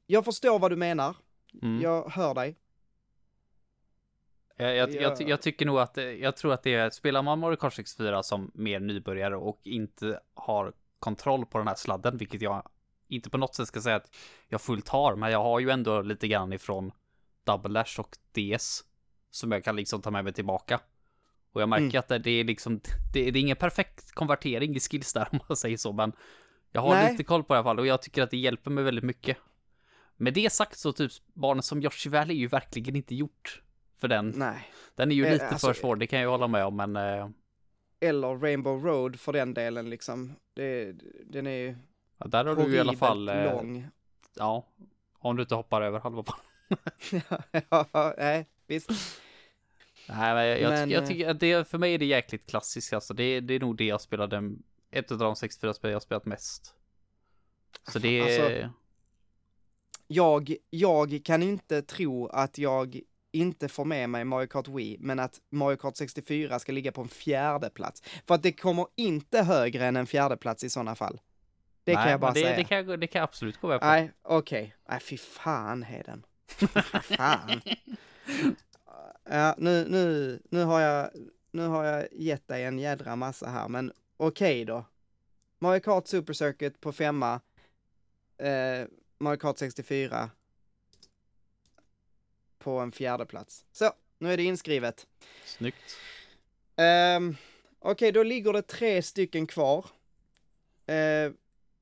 [0.06, 1.16] jag förstår vad du menar,
[1.62, 1.82] Mm.
[1.82, 2.56] jag hör dig.
[4.56, 5.28] Jag, jag, jag, Ja.
[5.28, 8.24] jag tycker nog att, eh, jag tror att det är, spelar man Mario Kart 64
[8.24, 12.70] som mer nybörjare och inte har kontroll på den här sladden, vilket jag
[13.08, 14.16] inte på något sätt ska säga att
[14.48, 16.92] jag fullt har, men jag har ju ändå lite grann ifrån
[17.44, 18.84] Double Dash och DS
[19.32, 20.80] som jag kan liksom ta med mig tillbaka.
[21.52, 22.00] Och jag märker Mm.
[22.18, 22.82] att det, är liksom,
[23.14, 26.12] det, det är ingen perfekt konvertering i skills där om man säger så, men
[26.72, 27.12] jag har Nej.
[27.12, 29.04] lite koll på det i alla fall och jag tycker att det hjälper mig väldigt
[29.04, 29.38] mycket.
[30.18, 33.62] Med det sagt så typ barnen som Yoshi Valley är ju verkligen inte gjort
[33.98, 34.34] för den.
[34.36, 34.70] Nej.
[34.96, 36.96] Den är ju Eh, lite alltså- för svår, det kan jag hålla med om, men
[36.96, 37.30] eh,
[38.00, 40.36] Eller Rainbow Road för den delen liksom.
[40.54, 40.92] Det,
[41.26, 41.76] den är ju
[42.18, 43.88] ja, där har du i alla fall, eh, lång.
[44.36, 44.68] ja,
[45.20, 46.42] om du inte hoppar över halva banan.
[47.92, 48.90] ja, nej, visst.
[50.10, 52.94] Nej, men jag, Men, jag eh, tycker att det, för mig är det jäkligt klassiskt,
[52.94, 54.52] alltså det, det är nog det jag spelade,
[54.92, 56.74] ett av de 64 spel jag spelat mest.
[57.88, 58.74] Så det är, Alltså,
[60.08, 63.00] Jag, jag kan inte tro att jag
[63.32, 67.02] inte får med mig Mario Kart Wii, men att Mario Kart 64 ska ligga på
[67.02, 68.04] en fjärde plats.
[68.28, 71.20] För att det kommer inte högre än en fjärde plats i sådana fall.
[71.84, 72.56] Det kan nej, jag bara det, säga.
[72.56, 73.86] Det kan, det kan absolut gå med på.
[73.86, 74.76] Nej, okej.
[74.90, 76.26] Nej, fy fan Heden.
[77.18, 77.62] fan.
[79.32, 81.10] Ja, nu, nu, nu har jag,
[81.52, 84.86] nu har jag gett dig en jädra massa här, men okej då.
[85.60, 87.42] Mario Kart Super Circuit på femma.
[88.38, 90.30] Eh, Mario Kart 64
[92.58, 93.66] på en fjärde plats.
[93.72, 95.08] Så, nu är det inskrivet.
[95.46, 95.98] Snyggt.
[96.76, 97.36] Ehm,
[97.82, 99.86] Okej, då ligger det tre stycken kvar.
[100.86, 101.32] Eh,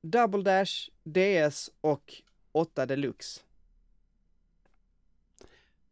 [0.00, 2.22] Double Dash, DS och
[2.52, 3.40] 8 Deluxe.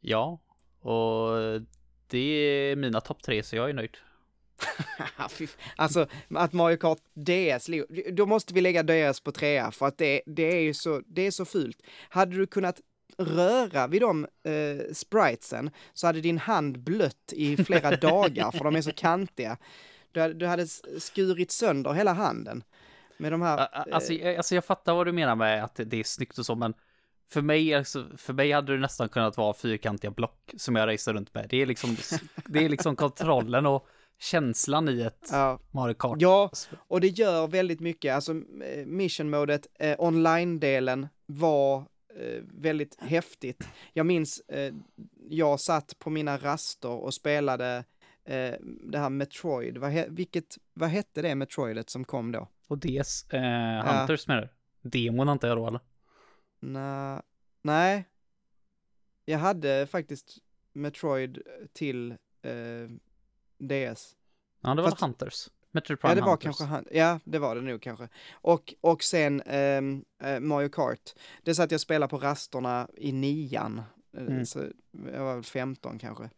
[0.01, 0.39] Ja,
[0.87, 1.61] och
[2.07, 3.97] det är mina topp tre, så jag är nöjd.
[5.76, 7.70] Alltså, att Mario Kart DS,
[8.12, 11.22] då måste vi lägga DS på trea för att det, det är ju så, det
[11.22, 11.82] är så fult.
[12.09, 12.80] Hade du kunnat
[13.18, 18.76] röra vid de eh, spritesen så hade din hand blött i flera dagar för de
[18.76, 19.59] är så kantiga.
[20.12, 20.66] Du hade, du hade
[20.99, 22.62] skurit sönder hela handen
[23.16, 23.59] med de här.
[23.93, 26.55] Alltså, jag, alltså jag fattar vad du menar med att det är snyggt och så,
[26.55, 26.74] men
[27.31, 31.14] för mig, alltså, för mig hade det nästan kunnat vara fyrkantiga block som jag racear
[31.14, 31.47] runt med.
[31.51, 31.97] Det är liksom,
[32.47, 33.87] det är liksom kontrollen och
[34.18, 36.16] känslan i ett Ja, Mario Kart.
[36.20, 38.14] ja, och det gör väldigt mycket.
[38.14, 38.35] Alltså
[38.87, 41.77] mission-modet, eh, online-delen var
[42.20, 43.68] eh, väldigt häftigt.
[43.93, 44.74] Jag minns, eh,
[45.29, 47.85] jag satt på mina raster och spelade
[48.24, 48.55] eh,
[48.85, 49.79] det här Metroid.
[49.79, 52.49] Vad, he- vilket, vad hette det Metroidet som kom då?
[52.68, 54.41] Och DS, eh, Hunters menar
[54.83, 54.91] du?
[54.91, 55.81] Demon antar jag då eller?
[56.67, 57.23] Nå,
[57.62, 58.05] nej.
[59.25, 60.39] Jag hade faktiskt
[60.73, 61.43] Metroid
[61.73, 62.11] till
[62.43, 62.89] eh,
[63.59, 64.17] DS.
[64.61, 65.49] Ja, det var Fast- Hunters.
[65.71, 66.59] Metroid Prime Ja, det var Hunters.
[66.59, 66.97] kanske.
[66.99, 68.09] Ja, det var det nog kanske.
[68.33, 71.14] Och, och sen ehm, eh, Mario Kart.
[71.43, 73.79] Det satt jag spelade på rasterna i nian.
[73.79, 74.47] Eh, Mm.
[74.47, 74.64] Så
[75.12, 76.31] jag var väl 15 kanske.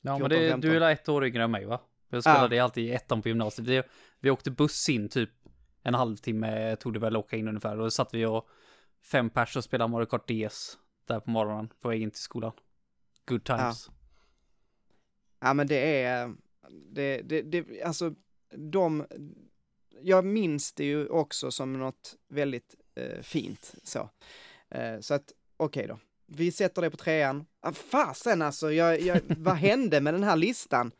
[0.00, 0.60] Ja, men 14, det, 15.
[0.70, 1.80] du är ett år yngre än mig va?
[2.08, 3.68] Jag spelade alltid i ettan på gymnasiet.
[3.68, 3.82] Vi,
[4.20, 5.30] vi åkte buss in typ
[5.82, 7.76] en halvtimme tog det väl åka in ungefär.
[7.76, 8.48] Då satt vi och
[9.06, 12.52] fem pers och spelade Mario Kart DS där på morgonen på väg in till skolan.
[13.24, 13.90] Good times.
[15.40, 16.34] Ja, men det är,
[16.70, 18.14] det, det, det, alltså
[18.50, 19.06] de,
[20.00, 24.10] jag minns det ju också som något väldigt eh, fint så.
[24.68, 25.98] Eh, så att, okej då.
[26.26, 27.46] Vi sätter det på trean.
[27.60, 30.92] Ah, fasen alltså, jag, jag, vad hände med den här listan?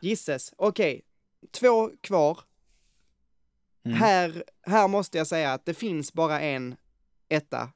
[0.00, 1.02] Gisses, okej.
[1.50, 2.40] Två kvar.
[3.84, 3.98] Mm.
[3.98, 6.76] Här, här måste jag säga att det finns bara en
[7.28, 7.72] etta.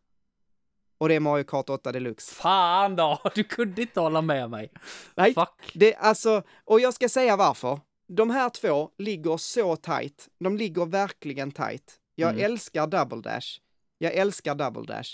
[0.99, 2.35] Och det är Mario Kart 8 Deluxe.
[2.35, 3.21] Fan då!
[3.35, 4.73] Du kunde inte hålla med mig.
[5.17, 5.35] Nej.
[5.35, 5.73] Fuck.
[5.75, 7.81] Det, alltså, och jag ska säga varför.
[8.09, 10.29] De här två ligger så tight.
[10.39, 11.99] De ligger verkligen tight.
[12.15, 12.45] Jag Mm.
[12.45, 13.61] älskar Double Dash.
[13.99, 15.11] Jag älskar Double Dash.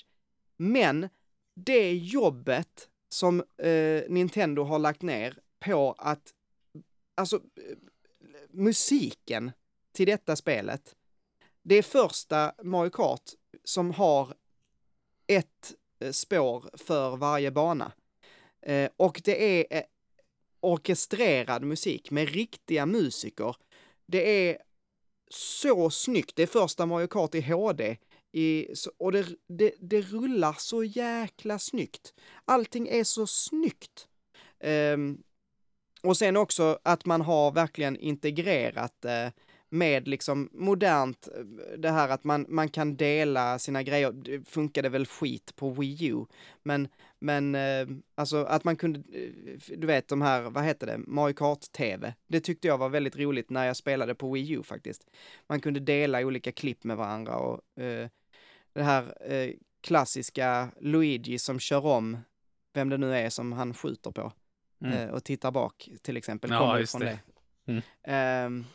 [0.57, 1.09] Men
[1.57, 6.32] det jobbet som eh, Nintendo har lagt ner på att,
[7.14, 7.41] alltså,
[8.49, 9.53] musiken
[9.93, 10.95] till detta spelet.
[11.62, 13.22] Det är första Mario Kart
[13.68, 14.34] som har
[15.26, 17.92] ett eh, spår för varje bana.
[18.62, 19.84] Eh, och det är eh,
[20.60, 23.56] orkestrerad musik med riktiga musiker.
[24.06, 24.58] Det är
[25.30, 26.36] så snyggt.
[26.36, 27.96] Det är första Mario Kart i HD.
[28.32, 28.66] I,
[28.98, 32.14] och det, det, det rullar så jäkla snyggt.
[32.44, 34.08] Allting är så snyggt.
[34.64, 35.22] Um,
[36.02, 39.32] och sen också att man har verkligen integrerat uh,
[39.68, 41.44] med liksom modernt, eh,
[41.78, 44.12] det här att man, man kan dela sina grejer.
[44.12, 46.24] Det funkade väl skit på Wii U,
[46.62, 46.88] men
[47.20, 51.34] men eh, alltså att man kunde, eh, du vet de här, vad heter det, Mario
[51.34, 52.14] Kart-TV.
[52.26, 55.10] Det tyckte jag var väldigt roligt när jag spelade på Wii U faktiskt.
[55.46, 58.08] Man kunde dela olika klipp med varandra och eh,
[58.72, 59.50] det här eh,
[59.80, 62.18] klassiska Luigi som kör om
[62.72, 64.32] vem det nu är som han skjuter på.
[64.84, 65.10] Mm.
[65.10, 66.50] och tittar bak till exempel.
[66.50, 67.18] Ja, kommer från det.
[67.64, 67.82] det.
[68.02, 68.60] Mm.
[68.60, 68.66] Eh,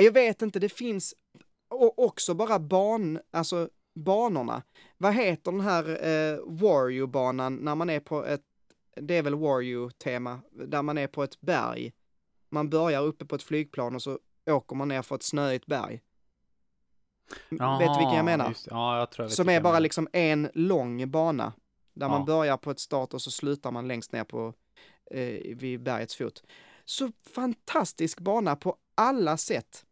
[0.00, 1.14] jag vet inte, det finns
[1.96, 4.62] också bara ban, alltså banorna.
[4.98, 8.42] Vad heter den här eh, Wario-banan när man är på ett,
[8.96, 11.92] det är väl Wario-tema, där man är på ett berg.
[12.48, 14.18] Man börjar uppe på ett flygplan och så
[14.50, 16.00] åker man ner för ett snöigt berg.
[17.50, 17.58] vet
[17.94, 18.48] du vilken jag menar?
[18.48, 19.80] Just, ja, jag tror jag Som är bara menar.
[19.80, 21.52] liksom en lång bana.
[21.94, 22.26] Där man Ja.
[22.26, 24.54] börjar på ett start och så slutar man längst ner på,
[25.10, 26.42] eh, vid bergets fot.
[26.84, 29.84] Så fantastisk bana på alla sätt.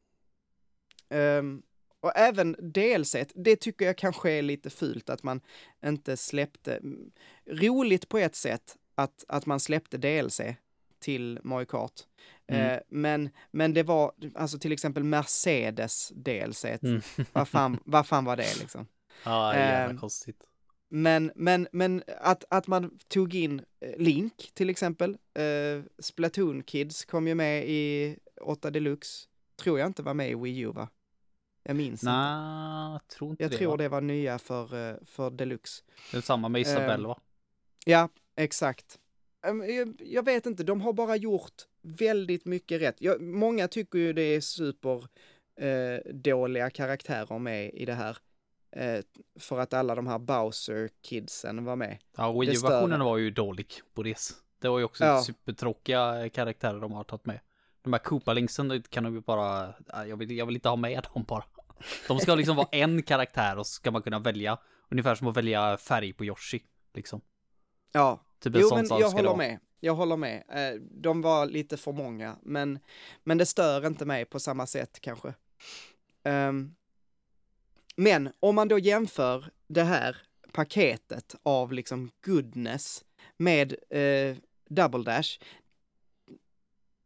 [1.10, 1.62] Ehm,
[2.00, 5.40] och även DLC, det tycker jag kanske är lite fult att man
[5.84, 6.80] inte släppte.
[7.46, 10.40] Roligt på ett sätt att, att man släppte DLC
[10.98, 11.92] till Mario Kart.
[12.46, 12.66] Mm.
[12.66, 16.64] Eh, men, men det var, alltså till exempel Mercedes DLC.
[16.64, 17.00] Mm.
[17.32, 18.86] Vad, fan, vad fan var det liksom?
[19.24, 20.42] Ja, jävla Ehm, konstigt.
[20.90, 25.18] Men, men, men att, att man tog in eh, Link till exempel.
[25.34, 29.28] Eh, Splatoon Kids kom ju med i 8 Deluxe.
[29.56, 30.88] Tror jag inte var med i Wii U va?
[31.68, 32.12] Jag minns inte.
[32.12, 33.56] Nej, jag tror inte Jag det.
[33.56, 33.76] tror va?
[33.76, 35.82] det var nya för, eh, för Deluxe.
[36.10, 37.18] Det är samma med Isabelle Ehm, va?
[37.86, 38.98] Ja, exakt.
[39.46, 42.96] Ehm, Jag, jag vet inte, de har bara gjort väldigt mycket rätt.
[43.00, 45.04] Jag, många tycker ju det är super
[45.60, 48.16] eh, dåliga karaktärer med i det här.
[48.70, 49.00] Eh,
[49.40, 51.98] för att alla de här Bowser-kidsen var med.
[52.16, 53.06] Ja, det Wii stör U-versionen mig.
[53.06, 54.18] var ju dålig på det.
[54.60, 55.22] Det var ju också Ja.
[55.22, 57.40] supertråkiga karaktärer de har tagit med.
[57.82, 60.76] De här Koopa-linksen det kan de ju bara, ja, jag vill, jag vill inte ha
[60.76, 61.44] med dem bara.
[62.08, 64.58] De ska liksom vara en karaktär och ska man kunna välja,
[64.90, 66.62] ungefär som att välja färg på Yoshi,
[66.94, 67.20] liksom.
[67.92, 69.58] Ja, Typ jo men jag håller med.
[69.80, 70.44] Jag håller med.
[70.48, 72.78] Eh, de var lite för många, men,
[73.24, 75.34] men det stör inte mig på samma sätt kanske.
[76.22, 76.74] Ehm,
[77.96, 80.16] men om man då jämför det här
[80.52, 83.04] paketet av liksom goodness
[83.36, 84.36] med eh,
[84.68, 85.38] Double Dash.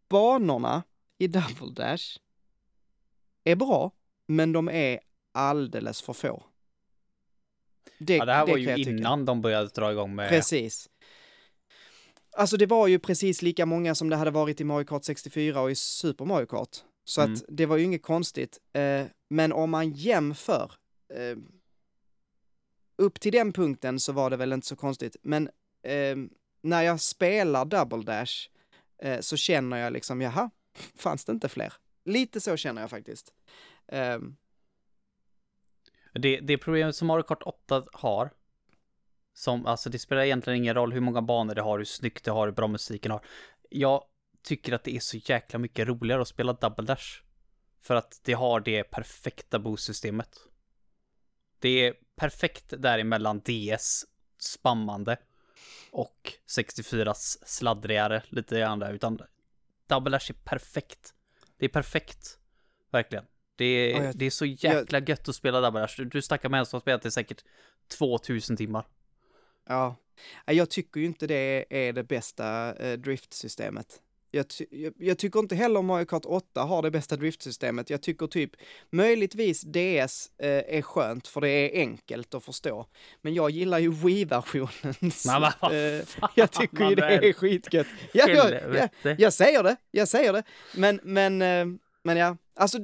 [0.09, 0.83] Banorna
[1.19, 2.19] i Double Dash
[3.45, 3.91] är bra,
[4.33, 5.01] men de är
[5.33, 6.43] alldeles för få.
[7.99, 8.91] Det, Ja, det här var kan ju tycka.
[8.91, 10.29] innan de började dra igång med...
[10.29, 10.89] Precis.
[12.37, 15.61] Alltså det var ju precis lika många som det hade varit i Mario Kart 64
[15.61, 16.77] och i Super Mario Kart.
[17.05, 17.33] Så Mm.
[17.35, 18.59] att det var ju inget konstigt.
[18.73, 20.73] Eh, men om man jämför,
[21.15, 21.37] eh,
[22.97, 25.17] upp till den punkten så var det väl inte så konstigt.
[25.23, 25.49] Men
[25.83, 26.17] eh,
[26.63, 28.49] när jag spelar Double Dash
[29.21, 30.51] så känner jag liksom, jaha,
[30.97, 31.73] fanns det inte fler?
[32.05, 33.33] Lite så känner jag faktiskt.
[33.93, 34.37] Um.
[36.15, 38.31] Det, det problemet som Mario Kart 8 har,
[39.35, 42.31] som, alltså det spelar egentligen ingen roll hur många banor det har, hur snyggt det
[42.31, 43.25] har, hur bra musiken har.
[43.71, 44.05] Jag
[44.43, 47.23] tycker att det är så jäkla mycket roligare att spela Double Dash.
[47.81, 50.39] För att det har det perfekta boost-systemet.
[51.59, 54.05] Det är perfekt däremellan DS
[54.39, 55.17] spammande
[55.91, 59.21] och 64s sladdrigare lite grann där, utan
[59.87, 61.15] Double Dash är perfekt.
[61.57, 62.39] Det är perfekt.
[62.91, 63.25] Verkligen.
[63.63, 65.95] Det är, Ja, jag- det är så jäkla gött att spela Double Dash.
[65.97, 67.45] Du, du snackar med en som har spelat det säkert
[67.99, 68.87] 2000 timmar.
[69.69, 69.97] Ja,
[70.47, 73.87] jag tycker ju inte det är det bästa eh, driftsystemet.
[74.35, 77.91] Jag, jag, jag tycker inte heller Mario Kart 8 har det bästa driftsystemet.
[77.91, 78.51] Jag tycker typ
[78.91, 82.87] möjligtvis DS eh, är skönt för det är enkelt att förstå.
[83.23, 84.95] Men jag gillar ju Wii-versionen.
[85.73, 86.05] Eh,
[86.35, 87.87] jag tycker ju det är skitgött.
[88.13, 88.53] Ja, jag,
[89.03, 90.43] jag, jag säger det, jag säger det.
[90.77, 91.67] Men, men, eh,
[92.03, 92.79] men ja, alltså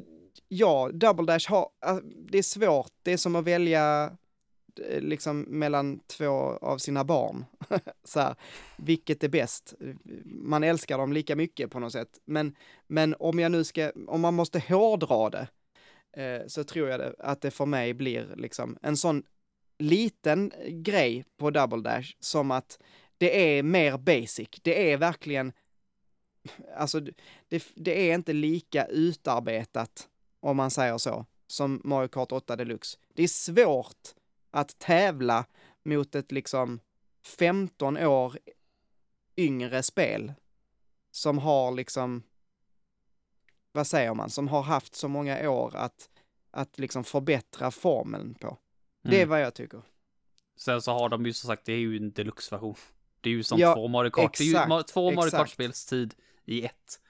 [0.48, 2.92] ja, Double Dash har, äh, det är svårt.
[3.02, 4.16] Det är som att välja
[4.88, 7.44] eh, liksom mellan två av sina barn.
[8.04, 8.34] så här,
[8.76, 9.74] vilket är bäst?
[10.24, 12.18] Man älskar dem lika mycket på något sätt.
[12.24, 15.48] Men, men om jag nu ska, om man måste hårdra det,
[16.22, 19.22] eh, så tror jag det, att det för mig blir liksom en sån
[19.78, 22.78] liten grej på Double Dash som att
[23.18, 24.48] det är mer basic.
[24.62, 25.52] Det är verkligen,
[26.76, 27.00] alltså
[27.48, 30.08] det, det är inte lika utarbetat,
[30.40, 32.98] om man säger så, som Mario Kart 8 Deluxe.
[33.14, 34.08] Det är svårt
[34.50, 35.44] att tävla
[35.82, 36.80] mot ett liksom
[37.24, 38.38] 15 år
[39.36, 40.32] yngre spel
[41.10, 42.22] som har liksom,
[43.72, 46.08] vad säger man, som har haft så många år att,
[46.50, 48.58] att liksom förbättra formeln på.
[49.02, 49.28] Det är Mm.
[49.28, 49.82] vad jag tycker.
[50.56, 52.74] Sen så har de ju som sagt, det är ju en deluxe-version.
[53.20, 54.38] Det är ju som Ja, två Mario Kart.
[54.38, 55.36] det är ju exakt, två Mario exakt.
[55.40, 56.14] Kart-spelstid
[56.44, 57.00] i ett.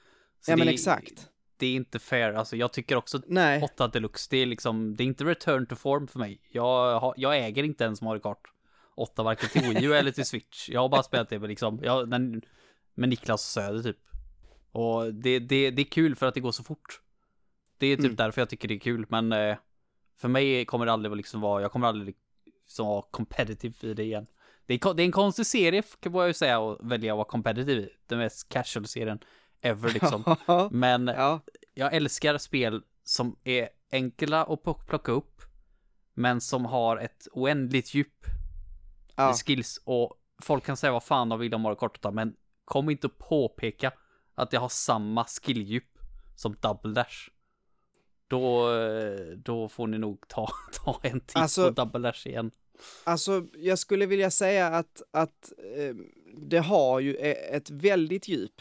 [0.40, 1.28] Så ja men det, exakt.
[1.58, 2.32] Det är inte fair.
[2.32, 5.76] Alltså jag tycker också Nej, 8 Deluxe, det är liksom, det är inte return to
[5.76, 6.40] form för mig.
[6.52, 8.52] Jag, har, jag äger inte ens Mario Kart
[8.94, 10.68] 8, varken till Wii U eller till Switch.
[10.68, 12.42] Jag har bara spelat det med liksom, jag, den,
[12.94, 13.98] med Niklas Söder typ.
[14.72, 17.00] Och det, det, det är kul för att det går så fort.
[17.78, 18.16] Det är typ Mm.
[18.16, 19.56] därför jag tycker det är kul, men eh,
[20.20, 22.16] för mig kommer det aldrig liksom vara, jag kommer aldrig
[22.66, 24.26] liksom vara competitive i det igen.
[24.66, 27.28] Det är, det är en konstig serie, kan jag ju säga, att välja att vara
[27.28, 27.88] competitive i.
[28.06, 29.18] Den mest casual serien
[29.60, 30.36] ever liksom.
[30.70, 31.40] Men ja.
[31.74, 35.42] jag älskar spel som är enkla att plocka upp,
[36.14, 38.24] men som har ett oändligt djup
[39.16, 39.32] Ja.
[39.46, 39.80] skills.
[39.84, 43.06] Och folk kan säga vad fan de vill om Mario Kart 8, men kom inte
[43.06, 43.92] att påpeka
[44.34, 45.98] att jag har samma skilldjup
[46.36, 47.30] som Double Dash.
[48.28, 48.68] Då,
[49.36, 50.48] då får ni nog ta,
[50.84, 52.50] ta en titt Alltså- på Double Dash igen.
[53.04, 55.94] Alltså, jag skulle vilja säga att, att eh,
[56.36, 58.52] det har ju e- ett väldigt djup.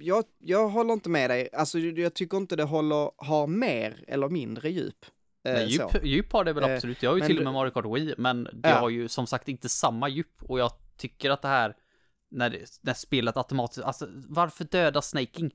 [0.00, 1.48] Jag, jag håller inte med dig.
[1.52, 5.06] Alltså, jag tycker inte det håller, har mer eller mindre djup.
[5.44, 5.90] Eh, Nej, så.
[5.94, 7.02] djup, djup har det väl Eh, absolut.
[7.02, 8.78] Jag har ju men till och med Mario Kart Wii, men det Ja.
[8.78, 10.42] har ju som sagt inte samma djup.
[10.42, 11.76] Och jag tycker att det här,
[12.30, 15.54] när, det, när spelet automatiskt, alltså varför döda Snaking?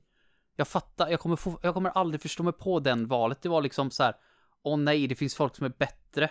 [0.56, 3.42] Jag fattar, jag kommer, få, jag kommer aldrig förstå mig på den valet.
[3.42, 4.14] Det var liksom så här,
[4.62, 6.30] åh nej, det finns folk som är bättre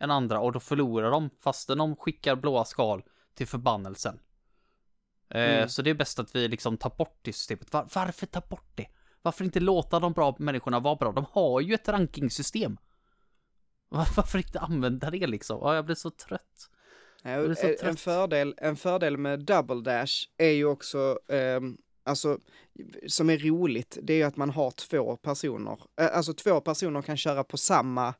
[0.00, 3.02] än andra och då förlorar de fastän de skickar blåa skal
[3.34, 4.18] till förbannelsen.
[5.34, 5.68] Eh, Mm.
[5.68, 7.72] Så det är bäst att vi liksom tar bort det systemet.
[7.72, 8.86] Var, varför ta bort det?
[9.22, 11.12] Varför inte låta de bra människorna vara bra?
[11.12, 12.76] De har ju ett rankingsystem.
[13.88, 15.58] Var- Varför inte använda det liksom?
[15.62, 16.68] Ja, jag blir så trött.
[17.22, 18.00] Ja, Jag blir så en, en, trött.
[18.00, 22.38] fördel, en fördel med Double Dash är ju också, ehm, alltså,
[23.08, 25.78] som är roligt, det är ju att man har två personer.
[26.00, 28.14] Eh, alltså två personer kan köra på samma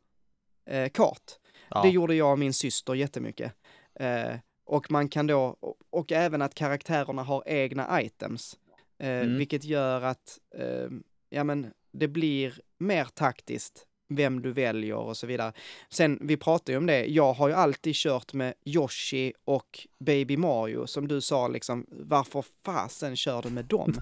[0.66, 1.22] eh, kart.
[1.70, 1.82] Ja.
[1.82, 3.52] Det gjorde jag och min syster jättemycket.
[3.94, 4.34] Eh,
[4.72, 5.56] och man kan då,
[5.90, 8.58] och, även att karaktärerna har egna items.
[8.98, 9.38] Eh, Mm.
[9.38, 10.88] Vilket gör att, eh,
[11.30, 15.52] ja men, det blir mer taktiskt vem du väljer och så vidare.
[15.88, 20.36] Sen, vi pratade ju om det, jag har ju alltid kört med Yoshi och Baby
[20.36, 23.94] Mario, som du sa liksom, varför fasen kör du med dem?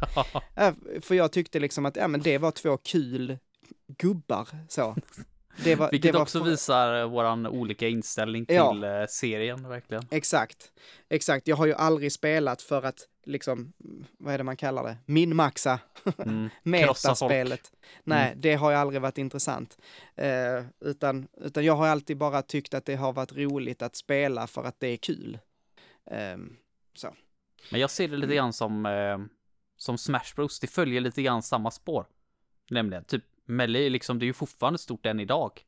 [1.01, 3.39] För jag tyckte liksom att, ja men det var två kul
[3.99, 4.97] gubbar, så.
[5.57, 9.01] Det var, Vilket det var också visar våran olika inställning till Ja.
[9.01, 10.07] eh, serien, verkligen.
[10.11, 10.73] Exakt,
[11.09, 11.49] exakt.
[11.49, 13.73] Jag har ju aldrig spelat för att liksom,
[14.19, 15.81] vad är det man kallar det, minmaxa
[16.19, 16.49] Mm.
[16.63, 17.73] Metaspelet.
[18.05, 19.79] Nej, det har ju aldrig varit intressant.
[20.17, 24.47] Eh, utan, utan jag har alltid bara tyckt att det har varit roligt att spela
[24.47, 25.39] för att det är kul.
[26.11, 26.57] Ehm,
[26.95, 27.15] så.
[27.71, 29.19] Men jag ser det lite grann som, eh,
[29.77, 30.61] som Smash Bros.
[30.61, 32.07] Det följer lite grann samma spår.
[32.71, 35.61] Nämligen, typ Melee, liksom, det är ju fortfarande stort än idag.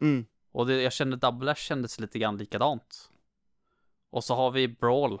[0.00, 0.26] Mm.
[0.52, 3.10] Och det, jag kände Double Dash kändes lite grann likadant.
[4.10, 5.20] Och så har vi Brawl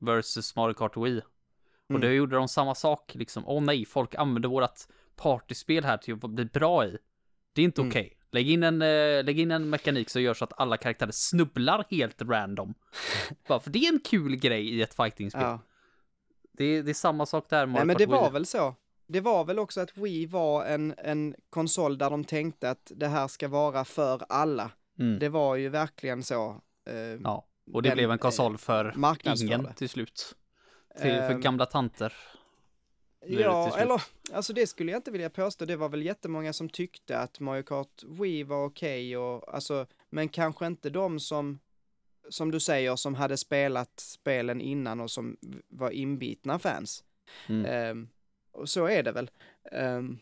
[0.00, 1.18] versus Mario Kart Wii.
[1.84, 2.00] Och Mm.
[2.00, 6.30] då gjorde de samma sak, liksom, åh nej, folk använder vårat partyspel här till att
[6.30, 6.98] bli bra i.
[7.52, 7.90] Det är inte Mm.
[7.90, 8.18] okej.
[8.30, 11.84] Lägg, in en, eh, lägg in en mekanik som gör så att alla karaktärer snubblar
[11.90, 12.74] helt random.
[13.48, 15.42] Bara för det är en kul grej i ett fightingspel.
[15.42, 15.60] Ja.
[16.52, 18.20] Det, är, det är samma sak där, Mario Nej, men Kart det Wii.
[18.20, 18.74] var väl så.
[19.12, 23.08] Det var väl också att Wii var en, en konsol där de tänkte att det
[23.08, 24.70] här ska vara för alla.
[24.98, 25.18] Mm.
[25.18, 26.60] Det var ju verkligen så.
[26.86, 30.36] eh, Ja, och det den, blev en konsol för eh, ingen till slut.
[31.00, 32.12] Till, för Ehm, gamla tanter.
[33.26, 34.02] Ja, eller
[34.32, 35.64] alltså det skulle jag inte vilja påstå.
[35.64, 40.28] Det var väl jättemånga som tyckte att Mario Kart Wii var okej och alltså, men
[40.28, 41.58] kanske inte de som,
[42.28, 45.36] som du säger, som hade spelat spelen innan och som
[45.68, 47.04] var inbitna fans.
[47.48, 47.64] Mm.
[47.66, 48.08] Ehm,
[48.52, 49.30] och så är det väl.
[49.72, 50.18] Um,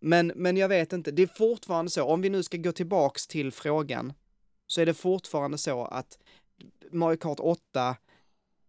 [0.00, 3.26] men, men jag vet inte, det är fortfarande så, om vi nu ska gå tillbaks
[3.26, 4.12] till frågan,
[4.66, 6.18] så är det fortfarande så att
[6.90, 7.96] Mario Kart 8 um,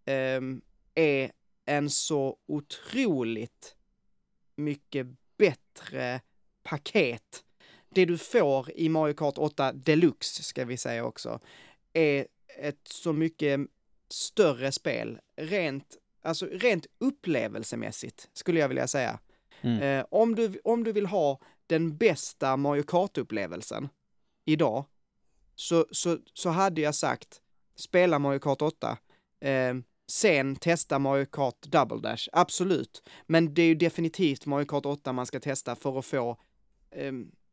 [0.05, 0.61] ehm,
[0.95, 1.31] är
[1.65, 3.75] en så otroligt
[4.55, 6.21] mycket bättre
[6.63, 7.43] paket.
[7.89, 11.39] Det du får i Mario Kart 8 Deluxe, ska vi säga också,
[11.93, 12.27] är
[12.59, 13.59] ett så mycket
[14.09, 19.19] större spel, rent, alltså rent upplevelsemässigt, skulle jag vilja säga.
[19.61, 19.81] Mm.
[19.81, 23.89] Eh, om, du, om du vill ha den bästa Mario Kart-upplevelsen
[24.45, 24.85] idag,
[25.55, 27.41] så, så, så hade jag sagt,
[27.75, 28.97] spela Mario Kart 8,
[29.39, 29.75] eh,
[30.07, 33.09] sen testa Mario Kart Double Dash, absolut.
[33.25, 36.37] Men det är ju definitivt Mario Kart 8 man ska testa för att få,
[36.91, 37.11] eh,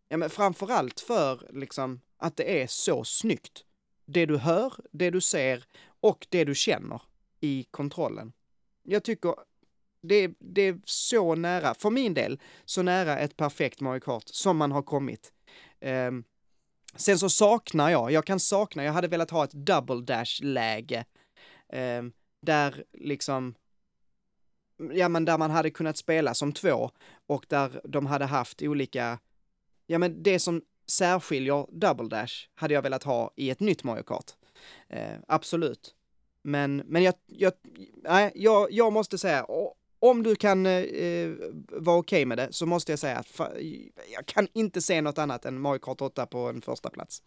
[0.08, 3.64] ja men framförallt för liksom att det är så snyggt.
[4.06, 5.64] Det du hör, det du ser
[6.00, 7.02] och det du känner
[7.40, 8.32] i kontrollen.
[8.82, 9.34] Jag tycker
[10.02, 14.22] det, är- det är så nära, för min del, så nära ett perfekt Mario Kart
[14.26, 15.32] som man har kommit.
[15.80, 16.24] Um,
[16.96, 21.04] sen så saknar jag, jag kan sakna, jag hade velat ha ett double dash-läge.
[21.72, 23.54] Um, ehm, där liksom,
[24.92, 26.90] ja men där man hade kunnat spela som två
[27.26, 29.18] och där de hade haft olika,
[29.86, 34.02] ja men det som särskiljer double dash hade jag velat ha i ett nytt Mario
[34.02, 34.30] Kart.
[34.94, 35.94] Uh, absolut.
[36.42, 37.52] Men, men jag, jag,
[38.02, 39.46] nej, jag, jag måste säga,
[39.98, 41.30] om du kan eh,
[41.68, 43.40] vara okej med det så måste jag säga att
[44.12, 47.22] jag kan inte se något annat än Mario Kart 8 på en första plats.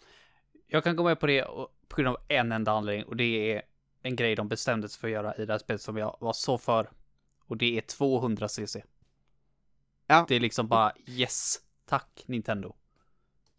[0.68, 1.43] Jag kan gå med på det
[1.88, 3.61] på grund av en enda anledning och det är
[4.01, 6.34] en grej de bestämde sig för att göra i det här spelet som jag var
[6.34, 6.89] så för.
[7.47, 8.84] Och det är 200 cc.
[10.07, 10.26] Ja.
[10.28, 12.74] Det är liksom bara yes, tack Nintendo.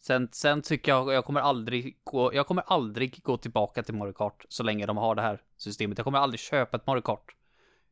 [0.06, 4.12] Sen, sen tycker jag, jag kommer aldrig gå, jag kommer aldrig gå tillbaka till Mario
[4.12, 5.98] Kart så länge de har det här systemet.
[5.98, 7.36] Jag kommer aldrig köpa ett Mario Kart.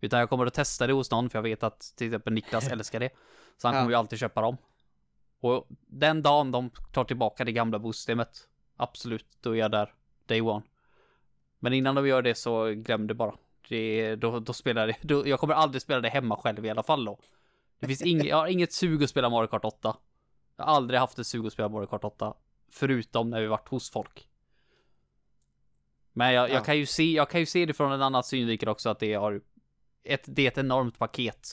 [0.01, 2.69] Utan jag kommer att testa det hos någon, för jag vet att till exempel Niklas
[2.73, 3.11] älskar det.
[3.57, 4.57] Så han kommer ju alltid köpa dem.
[5.41, 9.95] Och den dagen de tar tillbaka det gamla boostsystemet, absolut, då är jag där.
[10.27, 10.63] Day one.
[11.59, 13.35] Men innan de gör det så glöm det bara.
[13.69, 16.83] Det, då, då spelar det, då, jag kommer aldrig spela det hemma själv i alla
[16.83, 17.19] fall då.
[17.81, 19.97] Det finns inget, jag har inget sug att spela Mario Kart 8.
[20.57, 22.35] Jag har aldrig haft ett sug att spela Mario Kart 8.
[22.71, 24.29] Förutom när vi varit hos folk.
[26.13, 26.55] Men jag, Ja.
[26.55, 28.99] jag kan ju se, jag kan ju se det från en annan synvinkel också att
[28.99, 29.41] det har
[30.05, 31.49] ett, det är ett enormt paket.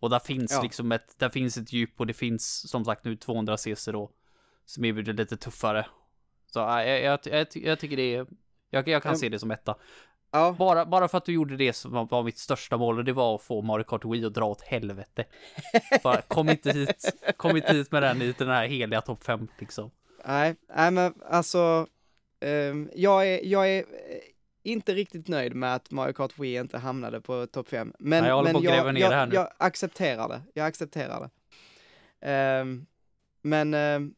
[0.00, 0.62] Och där finns Ja.
[0.62, 4.10] liksom ett, där finns ett djup och det finns som sagt nu 200 cc då.
[4.64, 5.86] Som erbjuder lite tuffare.
[6.46, 8.26] Så jag, jag, jag, jag tycker det är,
[8.70, 9.18] jag, jag kan Ja.
[9.18, 9.76] se det som etta.
[10.30, 13.12] Ja, Bara, bara för att du gjorde det som var- mitt största mål och det
[13.12, 15.24] var att få Mario Kart Wii att dra åt helvete.
[16.02, 17.04] Bara kom inte hit,
[17.36, 19.90] kom inte hit med den i den här heliga topp 5 liksom.
[20.24, 21.86] nej, nej men alltså,
[22.40, 23.84] ehm, jag är, jag är eh,
[24.62, 27.92] inte riktigt nöjd med att Mario Kart Wii inte hamnade på topp 5.
[27.98, 28.94] Men, Nej, jag men jag,
[29.28, 29.34] nu.
[29.34, 31.30] jag accepterar det, jag accepterar det.
[32.30, 32.86] Ehm,
[33.42, 34.14] men, ehm,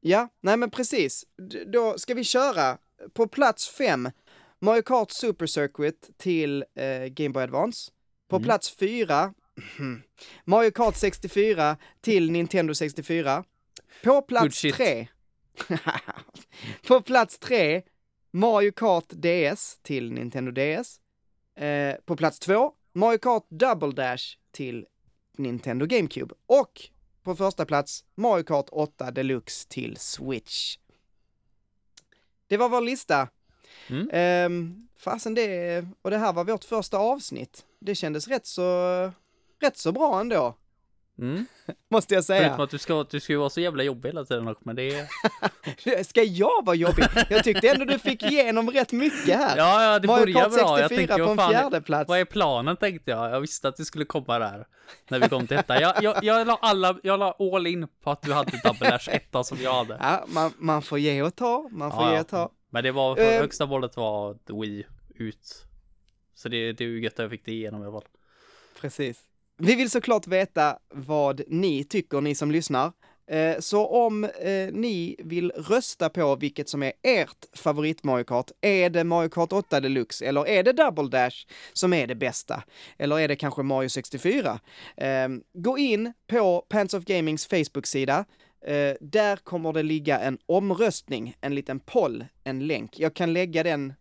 [0.00, 1.24] ja, nej men precis.
[1.66, 2.78] Då ska vi köra
[3.12, 4.10] på plats 5,
[4.60, 7.90] Mario Kart Super Circuit till eh, Game Boy Advance.
[8.28, 8.44] På Mm.
[8.44, 9.34] plats 4,
[10.44, 13.44] Mario Kart 64 till Nintendo 64.
[14.04, 14.60] På plats.
[14.60, 15.08] 3,
[16.88, 17.82] på plats 3,
[18.30, 21.00] Mario Kart DS till Nintendo DS.
[21.62, 24.86] Eh, på plats 2, Mario Kart Double Dash till
[25.38, 26.34] Nintendo GameCube.
[26.46, 26.80] Och
[27.22, 30.78] på första plats, Mario Kart 8 Deluxe till Switch.
[32.46, 33.28] Det var vår lista.
[33.90, 34.08] Mm.
[34.12, 37.64] Ehm, fasen det, och det här var vårt första avsnitt.
[37.80, 38.62] Det kändes rätt så,
[39.62, 40.54] rätt så bra ändå,
[41.20, 41.46] Mm.
[41.90, 42.42] måste jag säga.
[42.42, 44.82] Förutom att du ska, du ska ju vara så jävla jobbig hela tiden men det
[44.82, 46.04] är...
[46.04, 47.04] Ska jag vara jobbig?
[47.30, 49.56] Jag tyckte ändå du fick igenom rätt mycket här.
[49.56, 50.80] Ja, ja, det börjar bra.
[50.80, 52.08] Jag 64 tänkte, på en fan, fjärde plats.
[52.08, 53.30] vad är planen tänkte jag.
[53.30, 54.66] Jag visste att det skulle komma där.
[55.08, 55.80] När vi kom till detta.
[55.80, 59.08] Jag, jag, jag la alla, jag la all in på att du hade Double Dash
[59.08, 59.98] etta som jag hade.
[60.00, 62.50] Ja, man, man får ge och ta, man får Ja, ge och ta.
[62.70, 63.40] Men det var, Eh.
[63.40, 65.64] högsta målet var Wii ut.
[66.34, 68.08] Så det, det är ju gött att jag fick det igenom i alla fall.
[68.80, 69.18] Precis.
[69.56, 72.92] Vi vill såklart veta vad ni tycker, ni som lyssnar.
[73.30, 78.50] Eh, Så om eh, ni vill rösta på vilket som är ert favorit Mario Kart,
[78.60, 82.62] är det Mario Kart 8 Deluxe eller är det Double Dash som är det bästa?
[82.98, 84.60] Eller är det kanske Mario 64?
[84.96, 88.24] Eh, Gå in på Pants of Gamings Facebook-sida.
[88.68, 92.98] Eh, Där kommer det ligga en omröstning, en liten poll, en länk.
[92.98, 93.92] Jag kan lägga den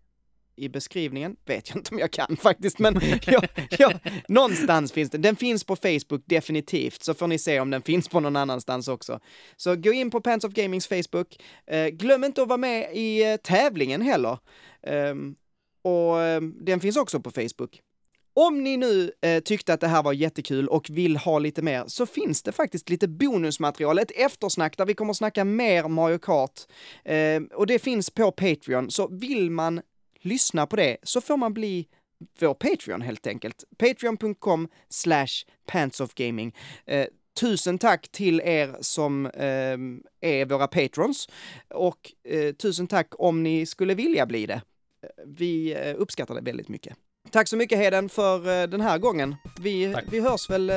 [0.55, 3.93] i beskrivningen, vet jag inte om jag kan faktiskt, men ja, ja,
[4.27, 5.21] någonstans finns den.
[5.21, 8.87] Den finns på Facebook definitivt, så får ni se om den finns på någon annanstans
[8.87, 9.19] också.
[9.55, 11.43] Så gå in på Pants of Gamings Facebook.
[11.67, 14.37] Eh, glöm inte att vara med i eh, tävlingen heller.
[14.83, 15.35] Ehm,
[15.81, 17.81] och ehm, den finns också på Facebook.
[18.39, 21.83] Om ni nu eh, tyckte att det här var jättekul och vill ha lite mer
[21.87, 26.61] så finns det faktiskt lite bonusmaterial, ett eftersnack där vi kommer snacka mer Mario Kart.
[27.05, 29.81] Eh, och det finns på Patreon, så vill man
[30.21, 31.87] lyssna på det så får man bli
[32.39, 33.63] vår Patreon helt enkelt.
[33.77, 36.55] Patreon.com slash pantsofgaming.
[36.85, 37.07] Eh,
[37.39, 39.77] tusen tack till er som eh,
[40.31, 41.29] är våra patrons
[41.69, 44.61] och eh, tusen tack om ni skulle vilja bli det.
[45.03, 46.97] Eh, vi eh, uppskattar det väldigt mycket.
[47.31, 49.35] Tack så mycket Heden för eh, den här gången.
[49.59, 50.05] Vi, Tack.
[50.11, 50.75] vi hörs väl, eh,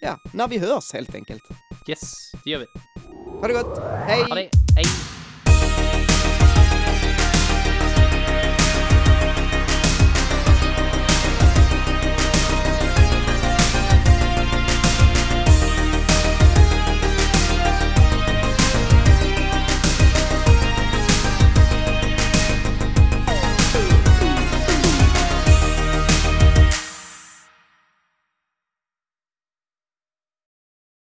[0.00, 1.42] ja, när vi hörs helt enkelt.
[1.88, 2.66] Yes, det gör vi.
[3.40, 4.22] Ha det gott, hej!
[4.28, 4.84] Ha det, hej!